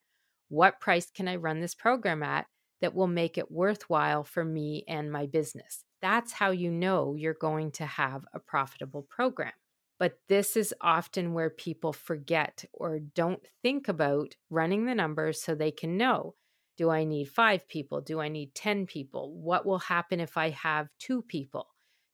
What 0.49 0.81
price 0.81 1.11
can 1.11 1.29
I 1.29 1.37
run 1.37 1.61
this 1.61 1.75
program 1.75 2.23
at 2.23 2.47
that 2.82 2.94
will 2.94 3.06
make 3.06 3.38
it 3.38 3.50
worthwhile 3.50 4.24
for 4.24 4.44
me 4.44 4.84
and 4.86 5.10
my 5.10 5.24
business. 5.24 5.84
That's 6.02 6.32
how 6.32 6.50
you 6.50 6.70
know 6.70 7.14
you're 7.16 7.32
going 7.32 7.70
to 7.72 7.86
have 7.86 8.24
a 8.34 8.40
profitable 8.40 9.06
program. 9.08 9.52
But 9.98 10.18
this 10.28 10.56
is 10.56 10.74
often 10.80 11.32
where 11.32 11.48
people 11.48 11.92
forget 11.92 12.64
or 12.72 12.98
don't 12.98 13.40
think 13.62 13.88
about 13.88 14.34
running 14.50 14.84
the 14.84 14.96
numbers 14.96 15.40
so 15.40 15.54
they 15.54 15.70
can 15.70 15.96
know 15.96 16.34
do 16.78 16.90
I 16.90 17.04
need 17.04 17.26
five 17.26 17.68
people? 17.68 18.00
Do 18.00 18.18
I 18.18 18.28
need 18.28 18.54
10 18.54 18.86
people? 18.86 19.32
What 19.34 19.66
will 19.66 19.78
happen 19.78 20.20
if 20.20 20.36
I 20.36 20.50
have 20.50 20.88
two 20.98 21.22
people? 21.22 21.68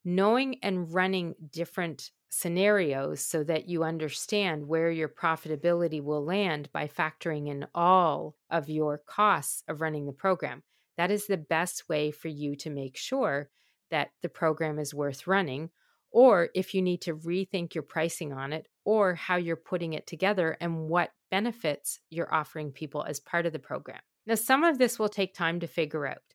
Knowing 0.05 0.59
and 0.63 0.93
running 0.93 1.35
different 1.51 2.11
scenarios 2.31 3.21
so 3.21 3.43
that 3.45 3.69
you 3.69 3.85
understand 3.85 4.67
where 4.67 4.91
your 4.91 5.09
profitability 5.09 6.03
will 6.03 6.25
land 6.25 6.69
by 6.73 6.87
factoring 6.87 7.49
in 7.49 7.67
all 7.75 8.37
of 8.51 8.69
your 8.69 8.99
costs 8.99 9.63
of 9.69 9.81
running 9.81 10.07
the 10.07 10.13
program. 10.13 10.63
That 10.97 11.11
is 11.11 11.27
the 11.27 11.37
best 11.37 11.89
way 11.89 12.11
for 12.11 12.29
you 12.29 12.57
to 12.57 12.71
make 12.71 12.97
sure 12.97 13.51
that 13.91 14.11
the 14.23 14.29
program 14.29 14.79
is 14.79 14.93
worth 14.93 15.27
running, 15.27 15.71
or 16.11 16.51
if 16.55 16.75
you 16.75 16.83
need 16.83 17.01
to 17.03 17.17
rethink 17.17 17.75
your 17.75 17.83
pricing 17.83 18.33
on 18.33 18.53
it, 18.53 18.67
or 18.85 19.15
how 19.15 19.37
you're 19.37 19.57
putting 19.57 19.93
it 19.93 20.07
together 20.07 20.57
and 20.61 20.89
what 20.89 21.13
benefits 21.31 22.01
you're 22.11 22.33
offering 22.33 22.73
people 22.73 23.05
as 23.05 23.21
part 23.21 23.47
of 23.47 23.53
the 23.53 23.59
program. 23.59 24.01
Now, 24.27 24.35
some 24.35 24.65
of 24.65 24.79
this 24.79 24.99
will 24.99 25.09
take 25.09 25.35
time 25.35 25.61
to 25.61 25.67
figure 25.67 26.07
out. 26.07 26.28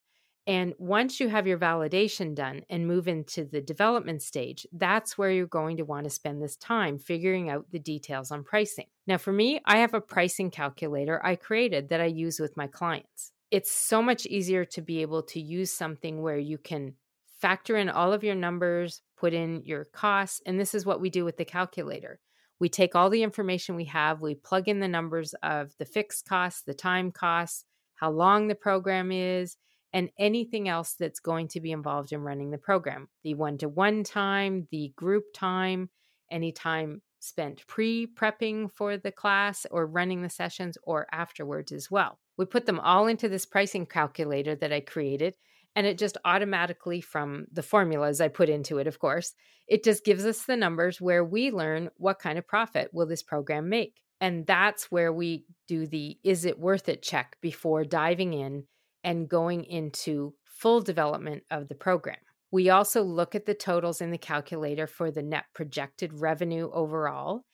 And 0.45 0.73
once 0.77 1.21
you 1.21 1.29
have 1.29 1.47
your 1.47 1.57
validation 1.57 2.35
done 2.35 2.63
and 2.69 2.85
move 2.85 3.07
into 3.07 3.45
the 3.45 3.61
development 3.61 4.21
stage, 4.21 4.67
that's 4.73 5.17
where 5.17 5.31
you're 5.31 5.47
going 5.47 5.77
to 5.77 5.83
want 5.83 6.03
to 6.03 6.09
spend 6.09 6.41
this 6.41 6.57
time 6.57 6.99
figuring 6.99 7.49
out 7.49 7.71
the 7.71 7.79
details 7.79 8.29
on 8.29 8.43
pricing. 8.43 8.87
Now, 9.07 9.17
for 9.17 9.31
me, 9.31 9.61
I 9.65 9.77
have 9.77 9.93
a 9.93 10.01
pricing 10.01 10.51
calculator 10.51 11.25
I 11.25 11.37
created 11.37 11.89
that 11.89 12.01
I 12.01 12.07
use 12.07 12.39
with 12.39 12.57
my 12.57 12.67
clients. 12.67 13.31
it's 13.53 13.71
so 13.71 14.01
much 14.01 14.25
easier 14.25 14.65
to 14.65 14.81
be 14.81 15.03
able 15.03 15.21
to 15.21 15.39
use 15.39 15.71
something 15.71 16.23
where 16.23 16.39
you 16.39 16.57
can 16.57 16.95
factor 17.39 17.77
in 17.77 17.87
all 17.87 18.11
of 18.11 18.23
your 18.23 18.33
numbers, 18.33 19.03
put 19.15 19.31
in 19.31 19.61
your 19.63 19.85
costs, 19.85 20.41
and 20.47 20.59
this 20.59 20.73
is 20.73 20.87
what 20.87 20.99
we 20.99 21.11
do 21.11 21.23
with 21.23 21.37
the 21.37 21.45
calculator. 21.45 22.19
We 22.59 22.67
take 22.67 22.95
all 22.95 23.11
the 23.11 23.21
information 23.21 23.75
we 23.75 23.85
have, 23.85 24.21
we 24.21 24.33
plug 24.33 24.67
in 24.67 24.79
the 24.79 24.87
numbers 24.87 25.35
of 25.43 25.71
the 25.77 25.85
fixed 25.85 26.27
costs, 26.27 26.63
the 26.63 26.73
time 26.73 27.11
costs, 27.11 27.63
how 27.93 28.09
long 28.09 28.47
the 28.47 28.55
program 28.55 29.11
is, 29.11 29.55
and 29.93 30.09
anything 30.17 30.67
else 30.67 30.95
that's 30.99 31.19
going 31.19 31.47
to 31.49 31.61
be 31.61 31.71
involved 31.71 32.11
in 32.11 32.21
running 32.21 32.51
the 32.51 32.57
program 32.57 33.07
the 33.23 33.35
one 33.35 33.57
to 33.59 33.69
one 33.69 34.03
time, 34.03 34.67
the 34.71 34.91
group 34.95 35.25
time, 35.33 35.89
any 36.31 36.51
time 36.51 37.01
spent 37.19 37.65
pre 37.67 38.07
prepping 38.07 38.69
for 38.71 38.97
the 38.97 39.11
class 39.11 39.65
or 39.71 39.85
running 39.85 40.21
the 40.21 40.29
sessions 40.29 40.77
or 40.83 41.07
afterwards 41.11 41.71
as 41.71 41.89
well. 41.89 42.19
We 42.37 42.45
put 42.45 42.65
them 42.65 42.79
all 42.79 43.07
into 43.07 43.29
this 43.29 43.45
pricing 43.45 43.85
calculator 43.85 44.55
that 44.55 44.73
I 44.73 44.81
created, 44.81 45.35
and 45.75 45.87
it 45.87 45.97
just 45.97 46.17
automatically, 46.25 46.99
from 46.99 47.45
the 47.51 47.63
formulas 47.63 48.19
I 48.19 48.27
put 48.27 48.49
into 48.49 48.79
it, 48.79 48.87
of 48.87 48.99
course, 48.99 49.33
it 49.67 49.83
just 49.83 50.03
gives 50.03 50.25
us 50.25 50.43
the 50.43 50.57
numbers 50.57 50.99
where 50.99 51.23
we 51.23 51.51
learn 51.51 51.89
what 51.97 52.19
kind 52.19 52.37
of 52.37 52.47
profit 52.47 52.89
will 52.93 53.05
this 53.05 53.23
program 53.23 53.69
make. 53.69 54.01
And 54.19 54.45
that's 54.45 54.91
where 54.91 55.11
we 55.11 55.45
do 55.67 55.85
the 55.85 56.17
is 56.23 56.45
it 56.45 56.59
worth 56.59 56.89
it 56.89 57.01
check 57.01 57.37
before 57.41 57.83
diving 57.83 58.33
in 58.33 58.65
and 59.03 59.29
going 59.29 59.63
into 59.65 60.33
full 60.43 60.81
development 60.81 61.43
of 61.51 61.67
the 61.67 61.75
program. 61.75 62.17
We 62.51 62.69
also 62.69 63.01
look 63.01 63.35
at 63.35 63.45
the 63.45 63.55
totals 63.55 63.99
in 63.99 64.11
the 64.11 64.17
calculator 64.17 64.87
for 64.87 65.09
the 65.09 65.23
net 65.23 65.45
projected 65.53 66.19
revenue 66.19 66.69
overall 66.71 67.45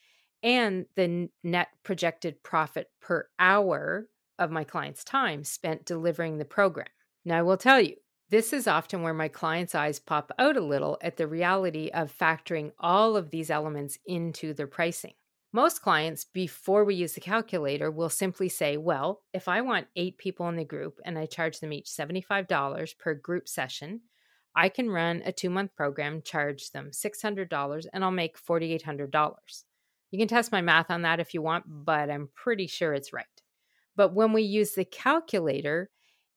and 0.44 0.86
the 0.96 1.29
net 1.44 1.70
projected 1.84 2.44
profit 2.44 2.88
per 3.01 3.27
hour 3.39 4.08
of 4.38 4.51
my 4.51 4.63
client's 4.63 5.03
time 5.03 5.44
spent 5.44 5.86
delivering 5.86 6.38
the 6.38 6.46
program. 6.46 6.88
Now, 7.25 7.39
I 7.39 7.41
will 7.41 7.58
tell 7.58 7.82
you, 7.82 7.96
this 8.29 8.53
is 8.53 8.68
often 8.68 9.01
where 9.01 9.13
my 9.13 9.27
clients' 9.27 9.74
eyes 9.74 10.00
pop 10.00 10.32
out 10.38 10.56
a 10.56 10.62
little 10.62 10.98
at 11.01 11.18
the 11.18 11.27
reality 11.27 11.89
of 11.94 12.15
factoring 12.15 12.72
all 12.79 13.18
of 13.18 13.32
these 13.32 13.50
elements 13.50 13.98
into 14.06 14.53
their 14.53 14.68
pricing. 14.68 15.13
Most 15.51 15.82
clients, 15.82 16.25
before 16.25 16.86
we 16.86 16.94
use 16.94 17.13
the 17.13 17.22
calculator, 17.22 17.89
will 17.89 18.10
simply 18.10 18.50
say, 18.50 18.77
Well, 18.77 19.22
if 19.34 19.48
I 19.48 19.62
want 19.62 19.88
eight 19.96 20.20
people 20.20 20.48
in 20.48 20.56
the 20.56 20.63
group 20.63 21.00
and 21.03 21.18
I 21.18 21.25
charge 21.25 21.60
them 21.60 21.74
each 21.74 21.88
$75 21.88 22.98
per 23.00 23.15
group 23.15 23.50
session, 23.50 24.01
I 24.56 24.70
can 24.70 24.91
run 24.91 25.24
a 25.25 25.32
two 25.32 25.50
month 25.50 25.75
program, 25.75 26.22
charge 26.22 26.70
them 26.70 26.91
$600, 26.91 27.86
and 27.91 28.03
I'll 28.03 28.12
make 28.12 28.39
$4,800. 28.39 29.63
You 30.12 30.20
can 30.20 30.27
test 30.27 30.51
my 30.51 30.62
math 30.62 30.91
on 30.91 31.01
that 31.01 31.20
if 31.20 31.34
you 31.34 31.41
want, 31.41 31.65
but 31.68 32.12
I'm 32.12 32.29
pretty 32.36 32.68
sure 32.68 32.94
it's 32.94 33.13
right. 33.13 33.25
But 33.96 34.13
when 34.13 34.34
we 34.34 34.44
use 34.44 34.74
the 34.74 34.86
calculator 34.86 35.89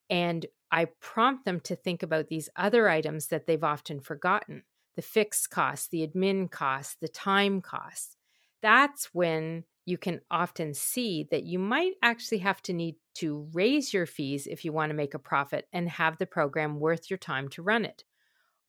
and 0.09 0.47
I 0.71 0.87
prompt 1.01 1.45
them 1.45 1.61
to 1.61 1.77
think 1.77 2.03
about 2.03 2.29
these 2.29 2.49
other 2.57 2.89
items 2.89 3.27
that 3.27 3.47
they've 3.47 3.63
often 3.63 4.01
forgotten 4.01 4.65
the 4.97 5.03
fixed 5.03 5.51
costs, 5.51 5.89
the 5.89 6.07
admin 6.07 6.51
costs, 6.51 6.97
the 7.01 7.09
time 7.09 7.61
costs 7.61 8.17
that's 8.63 9.07
when 9.13 9.65
you 9.85 9.99
can 9.99 10.21
often 10.31 10.75
see 10.75 11.27
that 11.31 11.43
you 11.43 11.59
might 11.59 11.95
actually 12.03 12.39
have 12.39 12.63
to 12.63 12.73
need 12.73 12.97
to 13.15 13.49
raise 13.53 13.93
your 13.93 14.07
fees 14.07 14.47
if 14.47 14.65
you 14.65 14.73
want 14.73 14.91
to 14.91 14.95
make 14.95 15.15
a 15.15 15.19
profit 15.19 15.67
and 15.73 15.89
have 15.89 16.19
the 16.19 16.27
program 16.27 16.79
worth 16.79 17.11
your 17.11 17.19
time 17.19 17.49
to 17.49 17.63
run 17.63 17.85
it. 17.85 18.05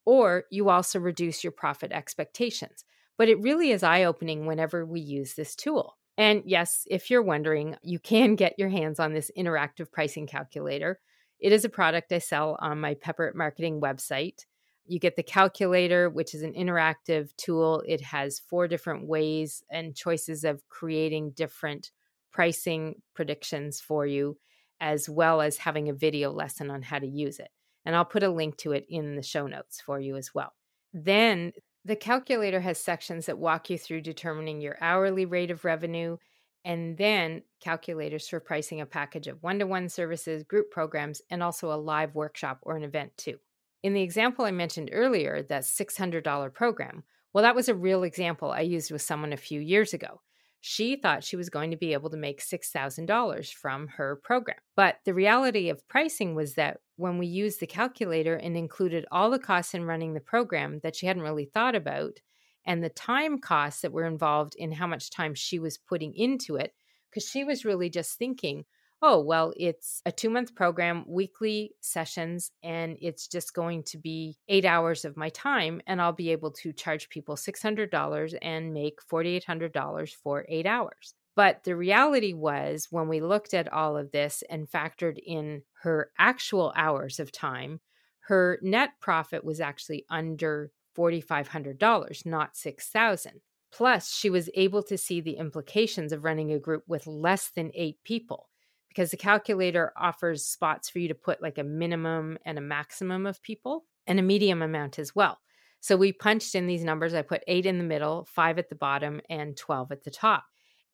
Or 0.06 0.46
you 0.50 0.70
also 0.70 1.00
reduce 1.00 1.44
your 1.44 1.52
profit 1.52 1.92
expectations. 1.92 2.84
But 3.18 3.30
it 3.30 3.42
really 3.42 3.70
is 3.72 3.84
eye 3.84 4.04
opening 4.04 4.46
whenever 4.46 4.86
we 4.86 5.00
use 5.00 5.36
this 5.36 5.56
tool. 5.56 5.98
And 6.18 6.44
yes, 6.46 6.86
if 6.90 7.10
you're 7.10 7.22
wondering, 7.22 7.76
you 7.84 8.00
can 8.00 8.36
get 8.36 8.58
your 8.58 8.70
hands 8.70 9.00
on 9.00 9.14
this 9.14 9.32
interactive 9.38 9.92
pricing 9.92 10.28
calculator. 10.28 11.00
It 11.40 11.52
is 11.52 11.64
a 11.66 11.70
product 11.70 12.12
I 12.12 12.20
sell 12.20 12.58
on 12.60 12.80
my 12.80 12.96
Pepper 12.96 13.32
Marketing 13.36 13.82
website. 13.82 14.46
You 14.86 15.00
get 15.00 15.16
the 15.16 15.24
calculator, 15.24 16.10
which 16.10 16.34
is 16.34 16.44
an 16.44 16.54
interactive 16.54 17.36
tool. 17.38 17.84
It 17.88 18.02
has 18.02 18.40
four 18.40 18.68
different 18.68 19.08
ways 19.08 19.64
and 19.70 19.96
choices 19.96 20.44
of 20.44 20.68
creating 20.68 21.32
different 21.32 21.92
pricing 22.32 22.96
predictions 23.14 23.80
for 23.80 24.06
you, 24.06 24.38
as 24.82 25.08
well 25.08 25.40
as 25.40 25.58
having 25.58 25.88
a 25.88 25.94
video 25.94 26.32
lesson 26.32 26.70
on 26.70 26.82
how 26.82 27.00
to 27.00 27.08
use 27.08 27.40
it. 27.40 27.50
And 27.86 27.96
I'll 27.96 28.06
put 28.06 28.24
a 28.24 28.30
link 28.30 28.58
to 28.58 28.72
it 28.72 28.86
in 28.90 29.16
the 29.16 29.24
show 29.24 29.48
notes 29.48 29.82
for 29.82 30.00
you 30.00 30.18
as 30.18 30.34
well. 30.34 30.54
Then 30.94 31.54
the 31.86 31.96
calculator 31.96 32.62
has 32.62 32.78
sections 32.78 33.26
that 33.26 33.38
walk 33.38 33.70
you 33.70 33.78
through 33.78 34.02
determining 34.02 34.62
your 34.62 34.78
hourly 34.82 35.26
rate 35.26 35.52
of 35.52 35.66
revenue, 35.66 36.18
and 36.66 36.98
then 36.98 37.44
calculators 37.60 38.28
for 38.28 38.40
pricing 38.40 38.80
a 38.80 38.86
package 38.86 39.28
of 39.28 39.44
one 39.44 39.60
to 39.60 39.68
one 39.68 39.90
services, 39.90 40.44
group 40.44 40.72
programs, 40.72 41.22
and 41.30 41.44
also 41.44 41.72
a 41.72 41.76
live 41.76 42.16
workshop 42.16 42.60
or 42.62 42.78
an 42.78 42.84
event 42.84 43.12
too. 43.18 43.38
In 43.84 43.94
the 43.94 44.02
example 44.02 44.46
I 44.46 44.52
mentioned 44.52 44.90
earlier, 44.94 45.44
that 45.44 45.64
$600 45.64 46.54
program, 46.54 47.04
well, 47.34 47.44
that 47.44 47.56
was 47.56 47.68
a 47.68 47.76
real 47.76 48.04
example 48.04 48.52
I 48.52 48.62
used 48.62 48.92
with 48.92 49.02
someone 49.02 49.34
a 49.34 49.38
few 49.38 49.60
years 49.60 49.94
ago. 49.94 50.22
She 50.62 50.96
thought 50.96 51.26
she 51.26 51.36
was 51.36 51.50
going 51.50 51.72
to 51.72 51.78
be 51.78 51.92
able 51.92 52.10
to 52.12 52.16
make 52.16 52.42
$6,000 52.42 53.54
from 53.54 53.88
her 53.90 54.22
program. 54.24 54.60
But 54.78 55.00
the 55.04 55.14
reality 55.14 55.68
of 55.68 55.86
pricing 55.90 56.36
was 56.36 56.54
that 56.54 56.78
when 56.96 57.18
we 57.18 57.28
used 57.28 57.60
the 57.60 57.68
calculator 57.68 58.38
and 58.38 58.56
included 58.56 59.06
all 59.12 59.30
the 59.30 59.40
costs 59.40 59.74
in 59.74 59.84
running 59.84 60.14
the 60.14 60.22
program 60.22 60.80
that 60.84 60.96
she 60.96 61.06
hadn't 61.06 61.24
really 61.24 61.44
thought 61.44 61.76
about, 61.76 62.22
and 62.66 62.82
the 62.82 62.90
time 62.90 63.40
costs 63.40 63.82
that 63.82 63.92
were 63.92 64.06
involved 64.06 64.56
in 64.58 64.72
how 64.72 64.88
much 64.88 65.10
time 65.10 65.36
she 65.36 65.60
was 65.60 65.78
putting 65.78 66.14
into 66.16 66.56
it, 66.56 66.74
because 67.10 67.28
she 67.28 67.44
was 67.44 67.66
really 67.66 67.90
just 67.90 68.18
thinking, 68.18 68.64
oh, 69.06 69.20
well, 69.20 69.54
it's 69.58 70.02
a 70.06 70.12
two 70.12 70.30
month 70.30 70.56
program, 70.56 71.04
weekly 71.06 71.76
sessions, 71.82 72.52
and 72.64 72.98
it's 73.02 73.28
just 73.28 73.54
going 73.54 73.84
to 73.84 73.98
be 73.98 74.38
eight 74.48 74.64
hours 74.64 75.04
of 75.04 75.18
my 75.18 75.28
time. 75.30 75.82
And 75.86 76.02
I'll 76.02 76.14
be 76.14 76.32
able 76.32 76.52
to 76.52 76.72
charge 76.72 77.10
people 77.10 77.36
$600 77.36 78.38
and 78.42 78.74
make 78.74 79.00
$4,800 79.12 80.14
for 80.16 80.46
eight 80.48 80.66
hours. 80.66 81.14
But 81.36 81.66
the 81.66 81.76
reality 81.76 82.34
was, 82.34 82.88
when 82.92 83.10
we 83.10 83.20
looked 83.20 83.54
at 83.54 83.72
all 83.74 83.98
of 83.98 84.12
this 84.12 84.42
and 84.50 84.70
factored 84.70 85.18
in 85.18 85.64
her 85.82 86.10
actual 86.18 86.72
hours 86.76 87.20
of 87.20 87.32
time, 87.32 87.82
her 88.28 88.58
net 88.62 88.92
profit 89.02 89.44
was 89.44 89.60
actually 89.60 90.06
under 90.10 90.72
$4,500, 90.98 92.26
not 92.26 92.56
6000 92.56 93.42
Plus, 93.74 94.14
she 94.14 94.30
was 94.30 94.52
able 94.54 94.84
to 94.84 95.00
see 95.00 95.20
the 95.20 95.38
implications 95.38 96.14
of 96.14 96.24
running 96.24 96.52
a 96.52 96.60
group 96.60 96.84
with 96.88 97.08
less 97.08 97.50
than 97.56 97.72
eight 97.74 97.98
people 98.04 98.48
because 98.94 99.12
the 99.12 99.18
calculator 99.18 99.92
offers 99.98 100.46
spots 100.46 100.90
for 100.90 101.00
you 101.00 101.08
to 101.08 101.16
put 101.16 101.42
like 101.42 101.58
a 101.58 101.64
minimum 101.64 102.38
and 102.46 102.58
a 102.58 102.62
maximum 102.62 103.26
of 103.26 103.42
people 103.42 103.86
and 104.06 104.20
a 104.20 104.24
medium 104.24 104.62
amount 104.62 105.00
as 105.00 105.16
well. 105.16 105.40
So 105.80 105.98
we 105.98 106.14
punched 106.14 106.56
in 106.56 106.68
these 106.68 106.84
numbers. 106.84 107.14
I 107.14 107.24
put 107.24 107.44
eight 107.48 107.66
in 107.66 107.78
the 107.78 107.84
middle, 107.84 108.26
five 108.26 108.60
at 108.60 108.70
the 108.70 108.76
bottom, 108.76 109.20
and 109.30 109.58
12 109.58 109.92
at 109.92 110.04
the 110.04 110.12
top. 110.12 110.46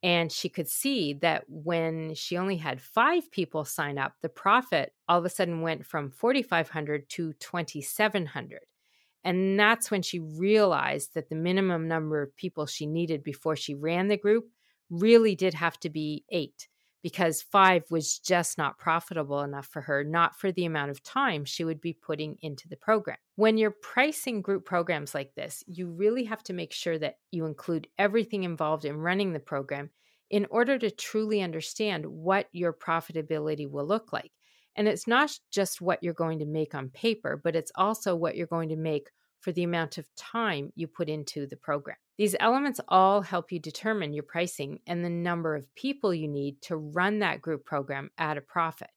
And 0.01 0.31
she 0.31 0.47
could 0.47 0.69
see 0.69 1.13
that 1.15 1.43
when 1.49 2.15
she 2.15 2.38
only 2.38 2.55
had 2.55 2.81
five 2.81 3.29
people 3.31 3.65
sign 3.65 3.97
up, 3.97 4.13
the 4.21 4.29
profit 4.29 4.93
all 5.09 5.19
of 5.19 5.25
a 5.25 5.29
sudden 5.29 5.62
went 5.62 5.85
from 5.85 6.09
4,500 6.09 7.09
to 7.09 7.33
2,700. 7.33 8.59
And 9.25 9.59
that's 9.59 9.91
when 9.91 10.01
she 10.01 10.19
realized 10.19 11.13
that 11.15 11.29
the 11.29 11.35
minimum 11.35 11.89
number 11.89 12.21
of 12.21 12.35
people 12.38 12.65
she 12.65 12.85
needed 12.85 13.23
before 13.23 13.57
she 13.57 13.75
ran 13.75 14.07
the 14.07 14.15
group 14.15 14.45
really 14.89 15.35
did 15.35 15.53
have 15.53 15.77
to 15.81 15.89
be 15.89 16.23
eight 16.29 16.68
because 17.01 17.41
five 17.41 17.83
was 17.89 18.19
just 18.19 18.57
not 18.57 18.77
profitable 18.77 19.41
enough 19.41 19.67
for 19.67 19.81
her, 19.81 20.03
not 20.03 20.38
for 20.38 20.51
the 20.51 20.65
amount 20.65 20.91
of 20.91 21.03
time 21.03 21.45
she 21.45 21.63
would 21.63 21.79
be 21.79 21.93
putting 21.93 22.38
into 22.41 22.67
the 22.67 22.75
program. 22.75 23.17
When 23.35 23.57
you're 23.57 23.71
pricing 23.71 24.41
group 24.41 24.65
programs 24.65 25.13
like 25.15 25.33
this, 25.35 25.63
you 25.67 25.88
really 25.88 26.25
have 26.25 26.43
to 26.43 26.53
make 26.53 26.73
sure 26.73 26.97
that 26.99 27.17
you 27.31 27.45
include 27.45 27.88
everything 27.97 28.43
involved 28.43 28.85
in 28.85 28.97
running 28.97 29.33
the 29.33 29.39
program 29.39 29.89
in 30.29 30.45
order 30.49 30.77
to 30.77 30.91
truly 30.91 31.41
understand 31.41 32.05
what 32.05 32.47
your 32.51 32.73
profitability 32.73 33.69
will 33.69 33.88
look 33.88 34.13
like. 34.13 34.31
And 34.75 34.88
it's 34.88 35.07
not 35.07 35.31
just 35.51 35.81
what 35.81 36.03
you're 36.03 36.13
going 36.13 36.39
to 36.39 36.45
make 36.45 36.75
on 36.75 36.89
paper, 36.89 37.39
but 37.41 37.55
it's 37.55 37.71
also 37.75 38.15
what 38.15 38.35
you're 38.35 38.47
going 38.47 38.69
to 38.69 38.75
make 38.75 39.09
for 39.41 39.52
the 39.52 39.63
amount 39.63 39.97
of 39.97 40.08
time 40.15 40.71
you 40.75 40.88
put 40.88 41.10
into 41.10 41.47
the 41.47 41.56
program. 41.56 41.97
These 42.17 42.36
elements 42.39 42.82
all 42.89 43.21
help 43.21 43.52
you 43.52 43.60
determine 43.60 44.13
your 44.13 44.23
pricing 44.23 44.80
and 44.86 45.04
the 45.04 45.10
number 45.10 45.56
of 45.56 45.73
people 45.75 46.13
you 46.13 46.28
need 46.28 46.62
to 46.63 46.75
run 46.75 47.19
that 47.19 47.41
group 47.41 47.65
program 47.65 48.10
at 48.17 48.38
a 48.38 48.41
profit. 48.41 48.91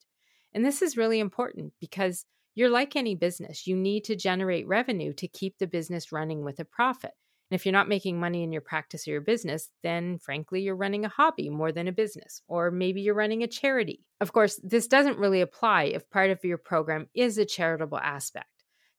And 0.52 0.64
this 0.64 0.82
is 0.82 0.96
really 0.96 1.20
important 1.20 1.72
because 1.80 2.26
you're 2.54 2.68
like 2.68 2.96
any 2.96 3.14
business. 3.14 3.66
You 3.66 3.76
need 3.76 4.04
to 4.04 4.16
generate 4.16 4.66
revenue 4.66 5.12
to 5.14 5.28
keep 5.28 5.58
the 5.58 5.66
business 5.66 6.12
running 6.12 6.44
with 6.44 6.58
a 6.58 6.64
profit. 6.64 7.12
And 7.50 7.60
if 7.60 7.66
you're 7.66 7.72
not 7.72 7.88
making 7.88 8.18
money 8.18 8.42
in 8.42 8.50
your 8.50 8.62
practice 8.62 9.06
or 9.06 9.12
your 9.12 9.20
business, 9.20 9.68
then 9.82 10.18
frankly, 10.18 10.62
you're 10.62 10.74
running 10.74 11.04
a 11.04 11.08
hobby 11.08 11.48
more 11.50 11.70
than 11.70 11.86
a 11.86 11.92
business, 11.92 12.42
or 12.48 12.70
maybe 12.70 13.02
you're 13.02 13.14
running 13.14 13.42
a 13.42 13.46
charity. 13.46 14.04
Of 14.20 14.32
course, 14.32 14.58
this 14.62 14.86
doesn't 14.86 15.18
really 15.18 15.42
apply 15.42 15.84
if 15.84 16.08
part 16.08 16.30
of 16.30 16.44
your 16.44 16.58
program 16.58 17.08
is 17.14 17.38
a 17.38 17.44
charitable 17.44 17.98
aspect 17.98 18.46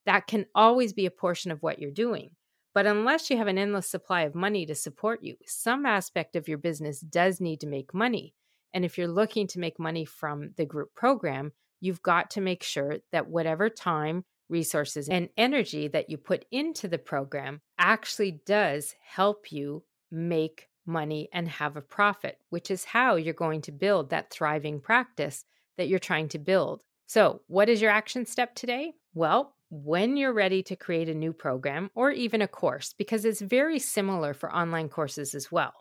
that 0.06 0.28
can 0.28 0.46
always 0.54 0.94
be 0.94 1.06
a 1.06 1.12
portion 1.12 1.52
of 1.52 1.62
what 1.62 1.80
you're 1.80 1.92
doing. 1.92 2.32
But 2.74 2.86
unless 2.88 3.30
you 3.30 3.38
have 3.38 3.48
an 3.48 3.58
endless 3.58 3.88
supply 3.88 4.22
of 4.22 4.34
money 4.34 4.66
to 4.66 4.76
support 4.76 5.24
you, 5.24 5.36
some 5.46 5.86
aspect 5.86 6.36
of 6.36 6.48
your 6.48 6.58
business 6.58 7.00
does 7.00 7.40
need 7.40 7.62
to 7.62 7.68
make 7.68 7.94
money. 7.94 8.34
And 8.74 8.84
if 8.84 8.98
you're 8.98 9.08
looking 9.08 9.46
to 9.48 9.60
make 9.60 9.80
money 9.80 10.06
from 10.06 10.52
the 10.58 10.66
group 10.66 10.96
program, 10.96 11.52
you've 11.80 12.02
got 12.02 12.32
to 12.32 12.42
make 12.42 12.64
sure 12.64 12.98
that 13.12 13.28
whatever 13.28 13.70
time, 13.70 14.26
resources, 14.50 15.08
and 15.08 15.30
energy 15.38 15.88
that 15.90 16.10
you 16.10 16.18
put 16.18 16.46
into 16.52 16.88
the 16.88 16.98
program 16.98 17.62
actually 17.78 18.40
does 18.46 18.96
help 19.06 19.52
you 19.52 19.84
make 20.10 20.70
money 20.86 21.30
and 21.32 21.48
have 21.48 21.76
a 21.76 21.82
profit, 21.82 22.40
which 22.50 22.72
is 22.72 22.86
how 22.86 23.16
you're 23.16 23.34
going 23.34 23.62
to 23.62 23.72
build 23.72 24.10
that 24.10 24.32
thriving 24.32 24.80
practice 24.80 25.46
that 25.78 25.88
you're 25.88 26.00
trying 26.00 26.28
to 26.30 26.40
build. 26.40 26.84
So, 27.06 27.42
what 27.48 27.70
is 27.70 27.82
your 27.82 27.92
action 27.92 28.26
step 28.26 28.56
today? 28.56 28.94
Well, 29.14 29.56
when 29.76 30.18
you're 30.18 30.34
ready 30.34 30.62
to 30.62 30.76
create 30.76 31.10
a 31.10 31.16
new 31.16 31.34
program 31.34 31.90
or 31.96 32.12
even 32.12 32.44
a 32.44 32.48
course, 32.48 32.94
because 32.96 33.26
it's 33.26 33.42
very 33.42 33.80
similar 33.80 34.36
for 34.36 34.54
online 34.54 34.88
courses 34.88 35.34
as 35.34 35.52
well, 35.52 35.74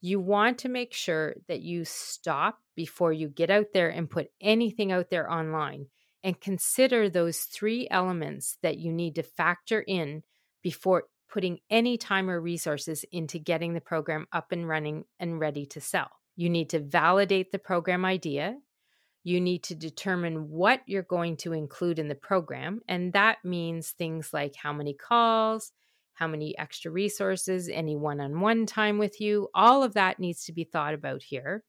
you 0.00 0.18
want 0.18 0.58
to 0.58 0.70
make 0.70 0.94
sure 0.94 1.34
that 1.46 1.60
you 1.60 1.84
stop 1.84 2.58
before 2.76 3.12
you 3.12 3.28
get 3.28 3.50
out 3.50 3.66
there 3.74 3.90
and 3.90 4.08
put 4.08 4.28
anything 4.40 4.90
out 4.90 5.10
there 5.10 5.30
online 5.30 5.86
and 6.24 6.40
consider 6.40 7.10
those 7.10 7.40
three 7.40 7.86
elements 7.90 8.56
that 8.62 8.78
you 8.78 8.90
need 8.90 9.16
to 9.16 9.22
factor 9.22 9.84
in 9.86 10.22
before 10.62 11.04
putting 11.28 11.58
any 11.68 11.98
time 11.98 12.30
or 12.30 12.40
resources 12.40 13.04
into 13.12 13.38
getting 13.38 13.74
the 13.74 13.80
program 13.82 14.26
up 14.32 14.50
and 14.50 14.66
running 14.66 15.04
and 15.20 15.38
ready 15.38 15.66
to 15.66 15.80
sell. 15.80 16.08
You 16.36 16.48
need 16.48 16.70
to 16.70 16.80
validate 16.80 17.52
the 17.52 17.58
program 17.58 18.06
idea. 18.06 18.56
You 19.26 19.40
need 19.40 19.64
to 19.64 19.74
determine 19.74 20.50
what 20.50 20.82
you're 20.86 21.02
going 21.02 21.36
to 21.38 21.52
include 21.52 21.98
in 21.98 22.06
the 22.06 22.14
program. 22.14 22.80
And 22.86 23.12
that 23.14 23.38
means 23.44 23.90
things 23.90 24.32
like 24.32 24.54
how 24.54 24.72
many 24.72 24.94
calls, 24.94 25.72
how 26.14 26.28
many 26.28 26.56
extra 26.56 26.92
resources, 26.92 27.68
any 27.68 27.96
one 27.96 28.20
on 28.20 28.38
one 28.38 28.66
time 28.66 28.98
with 28.98 29.20
you. 29.20 29.48
All 29.52 29.82
of 29.82 29.94
that 29.94 30.20
needs 30.20 30.44
to 30.44 30.52
be 30.52 30.62
thought 30.62 30.94
about 30.94 31.24
here. 31.24 31.64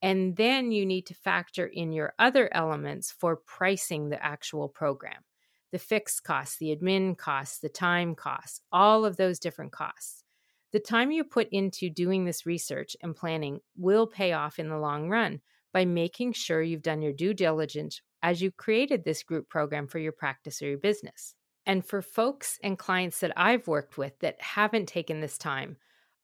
And 0.00 0.36
then 0.36 0.70
you 0.70 0.86
need 0.86 1.06
to 1.06 1.14
factor 1.14 1.66
in 1.66 1.90
your 1.90 2.12
other 2.20 2.48
elements 2.54 3.10
for 3.10 3.34
pricing 3.34 4.08
the 4.08 4.24
actual 4.24 4.68
program 4.68 5.24
the 5.72 5.80
fixed 5.80 6.22
costs, 6.22 6.58
the 6.58 6.76
admin 6.76 7.18
costs, 7.18 7.58
the 7.58 7.68
time 7.68 8.14
costs, 8.14 8.60
all 8.70 9.04
of 9.04 9.16
those 9.16 9.40
different 9.40 9.72
costs. 9.72 10.22
The 10.70 10.78
time 10.78 11.10
you 11.10 11.24
put 11.24 11.48
into 11.50 11.90
doing 11.90 12.26
this 12.26 12.46
research 12.46 12.96
and 13.02 13.16
planning 13.16 13.58
will 13.76 14.06
pay 14.06 14.34
off 14.34 14.60
in 14.60 14.68
the 14.68 14.78
long 14.78 15.08
run 15.08 15.40
by 15.72 15.84
making 15.84 16.32
sure 16.32 16.62
you've 16.62 16.82
done 16.82 17.02
your 17.02 17.12
due 17.12 17.34
diligence 17.34 18.00
as 18.22 18.40
you 18.40 18.50
created 18.50 19.04
this 19.04 19.22
group 19.22 19.48
program 19.48 19.86
for 19.86 19.98
your 19.98 20.12
practice 20.12 20.62
or 20.62 20.68
your 20.68 20.78
business. 20.78 21.34
And 21.66 21.84
for 21.84 22.02
folks 22.02 22.58
and 22.62 22.78
clients 22.78 23.20
that 23.20 23.32
I've 23.36 23.68
worked 23.68 23.96
with 23.96 24.18
that 24.20 24.40
haven't 24.40 24.86
taken 24.86 25.20
this 25.20 25.38
time, 25.38 25.76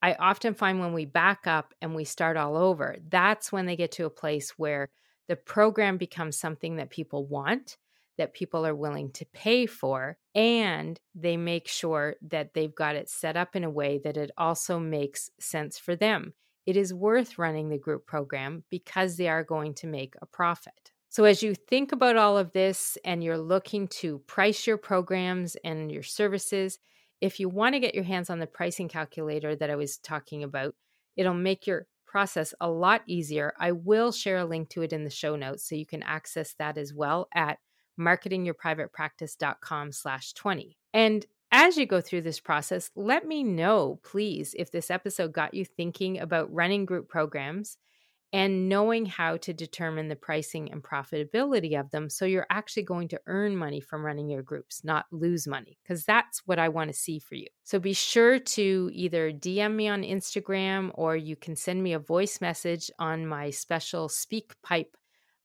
I 0.03 0.15
often 0.15 0.55
find 0.55 0.81
when 0.81 0.93
we 0.93 1.05
back 1.05 1.47
up 1.47 1.75
and 1.81 1.95
we 1.95 2.05
start 2.05 2.37
all 2.37 2.57
over, 2.57 2.97
that's 3.09 3.51
when 3.51 3.67
they 3.67 3.77
get 3.77 3.93
to 3.93 4.07
a 4.07 4.11
place 4.11 4.51
where 4.57 4.91
the 5.29 5.37
program 5.37 5.97
becomes 5.97 6.39
something 6.39 6.77
that 6.77 6.91
people 6.91 7.27
want 7.27 7.77
that 8.19 8.35
people 8.35 8.67
are 8.67 8.75
willing 8.75 9.11
to 9.13 9.25
pay 9.33 9.65
for. 9.65 10.19
And 10.35 11.01
they 11.15 11.37
make 11.37 11.67
sure 11.69 12.17
that 12.29 12.53
they've 12.53 12.75
got 12.75 12.97
it 12.97 13.09
set 13.09 13.37
up 13.37 13.57
in 13.57 13.65
a 13.65 13.71
way 13.71 14.01
that 14.05 14.17
it 14.17 14.31
also 14.37 14.79
makes 14.79 15.31
sense 15.41 15.79
for 15.79 15.97
them. 15.97 16.35
It 16.69 16.77
is 16.77 16.93
worth 16.93 17.39
running 17.39 17.71
the 17.71 17.79
group 17.79 18.05
program 18.05 18.63
because 18.69 19.17
they 19.17 19.27
are 19.27 19.43
going 19.43 19.73
to 19.77 19.87
make 19.87 20.17
a 20.21 20.27
profit. 20.27 20.93
So, 21.09 21.25
as 21.25 21.43
you 21.43 21.55
think 21.55 21.93
about 21.93 22.17
all 22.17 22.37
of 22.37 22.53
this 22.53 22.99
and 23.07 23.25
you're 23.25 23.39
looking 23.39 23.89
to 24.03 24.19
price 24.27 24.67
your 24.67 24.77
programs 24.77 25.57
and 25.65 25.91
your 25.91 26.03
services, 26.03 26.79
if 27.23 27.41
you 27.41 27.49
want 27.49 27.75
to 27.75 27.81
get 27.81 27.95
your 27.95 28.05
hands 28.05 28.29
on 28.29 28.39
the 28.39 28.47
pricing 28.47 28.87
calculator 28.87 29.57
that 29.57 29.71
I 29.71 29.77
was 29.77 29.97
talking 29.97 30.43
about, 30.43 30.75
it'll 31.17 31.33
make 31.33 31.67
your 31.67 31.87
process 32.07 32.53
a 32.61 32.69
lot 32.69 33.01
easier. 33.07 33.55
I 33.59 33.73
will 33.73 34.13
share 34.13 34.37
a 34.37 34.45
link 34.45 34.69
to 34.69 34.83
it 34.83 34.93
in 34.93 35.05
the 35.05 35.11
show 35.11 35.37
notes 35.37 35.67
so 35.67 35.75
you 35.75 35.87
can 35.87 36.03
access 36.03 36.53
that 36.59 36.77
as 36.77 36.93
well 36.93 37.29
at 37.35 37.61
marketingyourprivatepractice.com 37.99 39.93
slash 39.93 40.35
20. 40.35 40.77
And 40.93 41.25
as 41.51 41.77
you 41.77 41.87
go 41.87 42.01
through 42.01 42.23
this 42.23 42.41
process, 42.41 42.91
let 42.95 43.27
me 43.27 43.43
know, 43.43 44.01
please, 44.03 44.55
if 44.59 44.71
this 44.71 44.91
episode 44.91 45.33
got 45.33 45.55
you 45.55 45.65
thinking 45.65 46.19
about 46.19 46.53
running 46.53 46.85
group 46.85 47.09
programs 47.09 47.79
and 48.33 48.69
knowing 48.69 49.07
how 49.07 49.39
to 49.39 49.55
determine 49.55 50.09
the 50.09 50.17
pricing 50.17 50.71
and 50.71 50.83
profitability 50.83 51.81
of 51.81 51.91
them 51.91 52.11
so 52.11 52.27
you're 52.27 52.47
actually 52.51 52.83
going 52.83 53.09
to 53.09 53.21
earn 53.27 53.57
money 53.57 53.81
from 53.81 54.05
running 54.05 54.29
your 54.29 54.43
groups, 54.43 54.85
not 54.85 55.07
lose 55.11 55.47
money, 55.47 55.79
because 55.83 56.05
that's 56.05 56.43
what 56.47 56.59
I 56.59 56.69
want 56.69 56.91
to 56.91 56.97
see 56.97 57.19
for 57.19 57.37
you. 57.37 57.47
So 57.65 57.79
be 57.79 57.95
sure 57.95 58.39
to 58.39 58.91
either 58.93 59.33
DM 59.33 59.75
me 59.75 59.89
on 59.89 60.03
Instagram 60.03 60.91
or 60.95 61.17
you 61.17 61.37
can 61.37 61.57
send 61.57 61.83
me 61.83 61.95
a 61.95 61.99
voice 61.99 62.41
message 62.43 62.91
on 62.99 63.27
my 63.27 63.49
special 63.49 64.09
SpeakPipe 64.09 64.93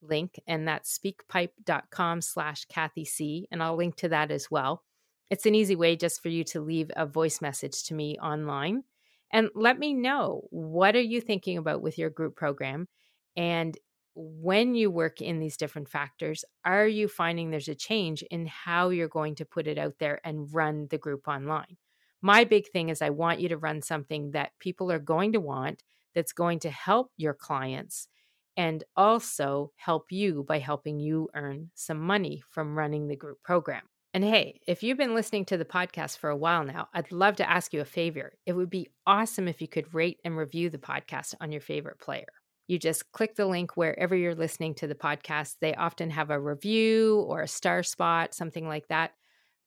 link, 0.01 0.37
and 0.45 0.67
that's 0.67 0.99
speakpipe.com 0.99 2.21
slash 2.21 2.65
Kathy 2.65 3.05
C. 3.05 3.47
And 3.51 3.63
I'll 3.63 3.77
link 3.77 3.95
to 3.97 4.09
that 4.09 4.31
as 4.31 4.51
well. 4.51 4.83
It's 5.29 5.45
an 5.45 5.55
easy 5.55 5.75
way 5.75 5.95
just 5.95 6.21
for 6.21 6.29
you 6.29 6.43
to 6.45 6.61
leave 6.61 6.91
a 6.95 7.05
voice 7.05 7.41
message 7.41 7.83
to 7.85 7.93
me 7.93 8.17
online. 8.19 8.83
And 9.31 9.49
let 9.55 9.79
me 9.79 9.93
know 9.93 10.43
what 10.51 10.95
are 10.95 11.01
you 11.01 11.19
thinking 11.19 11.57
about 11.57 11.81
with 11.81 11.97
your 11.97 12.11
group 12.11 12.35
program? 12.35 12.87
And 13.35 13.75
when 14.15 14.75
you 14.75 14.91
work 14.91 15.21
in 15.21 15.39
these 15.39 15.57
different 15.57 15.89
factors, 15.89 16.45
are 16.63 16.87
you 16.87 17.07
finding 17.07 17.49
there's 17.49 17.67
a 17.67 17.75
change 17.75 18.21
in 18.29 18.45
how 18.45 18.89
you're 18.89 19.07
going 19.07 19.35
to 19.35 19.45
put 19.45 19.67
it 19.67 19.79
out 19.79 19.95
there 19.99 20.21
and 20.23 20.53
run 20.53 20.87
the 20.91 20.99
group 20.99 21.27
online? 21.27 21.77
My 22.21 22.43
big 22.43 22.69
thing 22.69 22.89
is 22.89 23.01
I 23.01 23.09
want 23.09 23.39
you 23.39 23.49
to 23.49 23.57
run 23.57 23.81
something 23.81 24.31
that 24.31 24.51
people 24.59 24.91
are 24.91 24.99
going 24.99 25.33
to 25.33 25.39
want 25.39 25.83
that's 26.13 26.31
going 26.31 26.59
to 26.59 26.69
help 26.69 27.11
your 27.17 27.33
clients 27.33 28.07
and 28.55 28.83
also 28.95 29.71
help 29.77 30.11
you 30.11 30.45
by 30.47 30.59
helping 30.59 30.99
you 30.99 31.27
earn 31.33 31.71
some 31.73 31.99
money 31.99 32.43
from 32.51 32.77
running 32.77 33.07
the 33.07 33.15
group 33.15 33.41
program. 33.43 33.81
And 34.15 34.23
hey, 34.23 34.59
if 34.67 34.83
you've 34.83 34.99
been 34.99 35.15
listening 35.15 35.45
to 35.45 35.57
the 35.57 35.65
podcast 35.65 36.19
for 36.19 36.29
a 36.29 36.37
while 36.37 36.63
now, 36.63 36.87
I'd 36.93 37.11
love 37.11 37.37
to 37.37 37.49
ask 37.49 37.73
you 37.73 37.81
a 37.81 37.85
favor. 37.85 38.33
It 38.45 38.53
would 38.53 38.69
be 38.69 38.89
awesome 39.07 39.47
if 39.47 39.59
you 39.59 39.67
could 39.67 39.91
rate 39.91 40.19
and 40.23 40.37
review 40.37 40.69
the 40.69 40.77
podcast 40.77 41.33
on 41.41 41.51
your 41.51 41.61
favorite 41.61 41.99
player. 41.99 42.27
You 42.67 42.77
just 42.77 43.11
click 43.11 43.35
the 43.35 43.47
link 43.47 43.75
wherever 43.75 44.15
you're 44.15 44.35
listening 44.35 44.75
to 44.75 44.87
the 44.87 44.93
podcast. 44.93 45.55
They 45.61 45.73
often 45.73 46.11
have 46.11 46.29
a 46.29 46.39
review 46.39 47.25
or 47.27 47.41
a 47.41 47.47
star 47.47 47.81
spot, 47.81 48.35
something 48.35 48.67
like 48.67 48.87
that. 48.89 49.13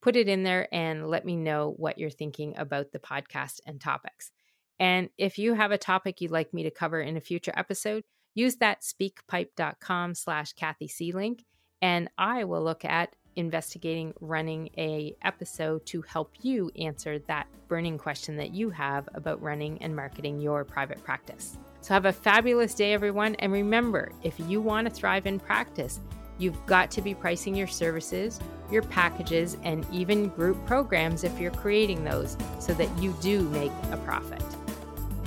Put 0.00 0.14
it 0.14 0.28
in 0.28 0.44
there 0.44 0.72
and 0.72 1.08
let 1.08 1.24
me 1.24 1.34
know 1.34 1.74
what 1.76 1.98
you're 1.98 2.08
thinking 2.08 2.56
about 2.56 2.92
the 2.92 3.00
podcast 3.00 3.58
and 3.66 3.80
topics. 3.80 4.30
And 4.78 5.08
if 5.18 5.38
you 5.38 5.54
have 5.54 5.72
a 5.72 5.78
topic 5.78 6.20
you'd 6.20 6.30
like 6.30 6.54
me 6.54 6.62
to 6.62 6.70
cover 6.70 7.00
in 7.00 7.16
a 7.16 7.20
future 7.20 7.52
episode, 7.56 8.04
use 8.36 8.56
that 8.56 8.82
speakpipe.com 8.82 10.14
slash 10.14 10.52
Kathy 10.52 10.86
C 10.86 11.10
link, 11.10 11.44
and 11.82 12.08
I 12.16 12.44
will 12.44 12.62
look 12.62 12.84
at 12.84 13.16
investigating 13.36 14.12
running 14.20 14.68
a 14.76 15.14
episode 15.22 15.84
to 15.86 16.02
help 16.02 16.32
you 16.40 16.70
answer 16.78 17.18
that 17.20 17.46
burning 17.68 17.98
question 17.98 18.36
that 18.36 18.52
you 18.52 18.70
have 18.70 19.08
about 19.14 19.40
running 19.40 19.80
and 19.82 19.94
marketing 19.94 20.40
your 20.40 20.64
private 20.64 21.02
practice. 21.04 21.58
So 21.82 21.94
have 21.94 22.06
a 22.06 22.12
fabulous 22.12 22.74
day 22.74 22.92
everyone 22.94 23.36
and 23.36 23.52
remember 23.52 24.10
if 24.22 24.34
you 24.40 24.60
want 24.60 24.88
to 24.88 24.92
thrive 24.92 25.26
in 25.26 25.38
practice, 25.38 26.00
you've 26.38 26.64
got 26.66 26.90
to 26.92 27.02
be 27.02 27.14
pricing 27.14 27.54
your 27.54 27.66
services, 27.66 28.40
your 28.70 28.82
packages 28.82 29.56
and 29.62 29.86
even 29.92 30.28
group 30.28 30.64
programs 30.66 31.24
if 31.24 31.38
you're 31.38 31.52
creating 31.52 32.04
those 32.04 32.36
so 32.58 32.74
that 32.74 32.90
you 33.00 33.14
do 33.20 33.42
make 33.50 33.72
a 33.92 33.96
profit. 33.98 34.42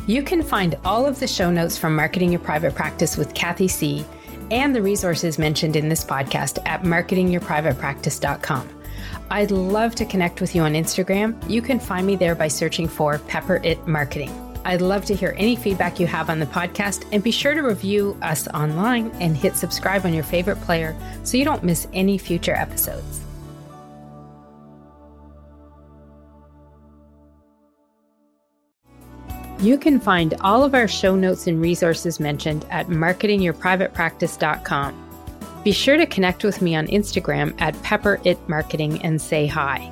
You 0.08 0.24
can 0.24 0.42
find 0.42 0.76
all 0.84 1.06
of 1.06 1.20
the 1.20 1.28
show 1.28 1.52
notes 1.52 1.78
from 1.78 1.96
Marketing 1.96 2.32
Your 2.32 2.42
Private 2.42 2.74
Practice 2.74 3.16
with 3.16 3.34
Kathy 3.36 3.68
C 3.68 4.06
and 4.52 4.76
the 4.76 4.82
resources 4.82 5.40
mentioned 5.40 5.76
in 5.76 5.90
this 5.90 6.04
podcast 6.04 6.60
at 6.66 6.84
marketingyourprivatepractice.com. 6.84 8.70
I'd 9.32 9.52
love 9.52 9.96
to 9.96 10.06
connect 10.06 10.42
with 10.42 10.56
you 10.56 10.64
on 10.64 10.74
Instagram. 10.74 11.38
You 11.50 11.62
can 11.62 11.80
find 11.80 12.06
me 12.06 12.16
there 12.16 12.36
by 12.36 12.48
searching 12.48 12.88
for 12.88 13.20
Pepper 13.20 13.62
It 13.64 13.88
Marketing. 13.88 14.32
I'd 14.66 14.82
love 14.82 15.06
to 15.06 15.16
hear 15.16 15.36
any 15.38 15.56
feedback 15.56 16.00
you 16.00 16.08
have 16.08 16.30
on 16.30 16.40
the 16.40 16.46
podcast 16.46 17.06
and 17.12 17.24
be 17.24 17.32
sure 17.32 17.54
to 17.54 17.62
review 17.62 18.18
us 18.22 18.48
online 18.50 19.10
and 19.20 19.38
hit 19.38 19.56
subscribe 19.56 20.06
on 20.06 20.14
your 20.14 20.24
favorite 20.24 20.60
player 20.62 20.96
so 21.24 21.38
you 21.38 21.46
don't 21.46 21.64
miss 21.64 21.88
any 21.94 22.18
future 22.18 22.54
episodes. 22.54 23.22
You 29.60 29.78
can 29.78 30.00
find 30.00 30.36
all 30.40 30.64
of 30.64 30.74
our 30.74 30.88
show 30.88 31.18
notes 31.18 31.48
and 31.48 31.62
resources 31.62 32.18
mentioned 32.20 32.66
at 32.70 32.88
marketingyourprivatepractice.com. 32.88 35.06
Be 35.64 35.72
sure 35.74 35.98
to 35.98 36.06
connect 36.06 36.46
with 36.46 36.62
me 36.62 36.76
on 36.76 36.88
Instagram 36.88 37.54
at 37.60 37.82
Pepper 37.84 38.22
It 38.24 38.38
Marketing 38.48 39.04
and 39.04 39.22
say 39.22 39.48
hi. 39.48 39.92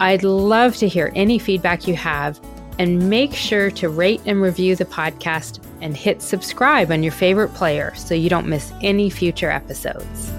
I'd 0.00 0.24
love 0.24 0.76
to 0.76 0.88
hear 0.88 1.12
any 1.14 1.38
feedback 1.38 1.86
you 1.86 1.92
have, 1.94 2.40
and 2.78 3.10
make 3.10 3.34
sure 3.34 3.70
to 3.70 3.90
rate 3.90 4.22
and 4.26 4.40
review 4.40 4.74
the 4.74 4.86
podcast 4.86 5.60
and 5.80 5.96
hit 5.96 6.20
subscribe 6.22 6.90
on 6.90 7.02
your 7.02 7.12
favorite 7.12 7.52
player 7.54 7.94
so 7.94 8.14
you 8.14 8.30
don't 8.30 8.48
miss 8.48 8.72
any 8.80 9.10
future 9.10 9.50
episodes. 9.50 10.32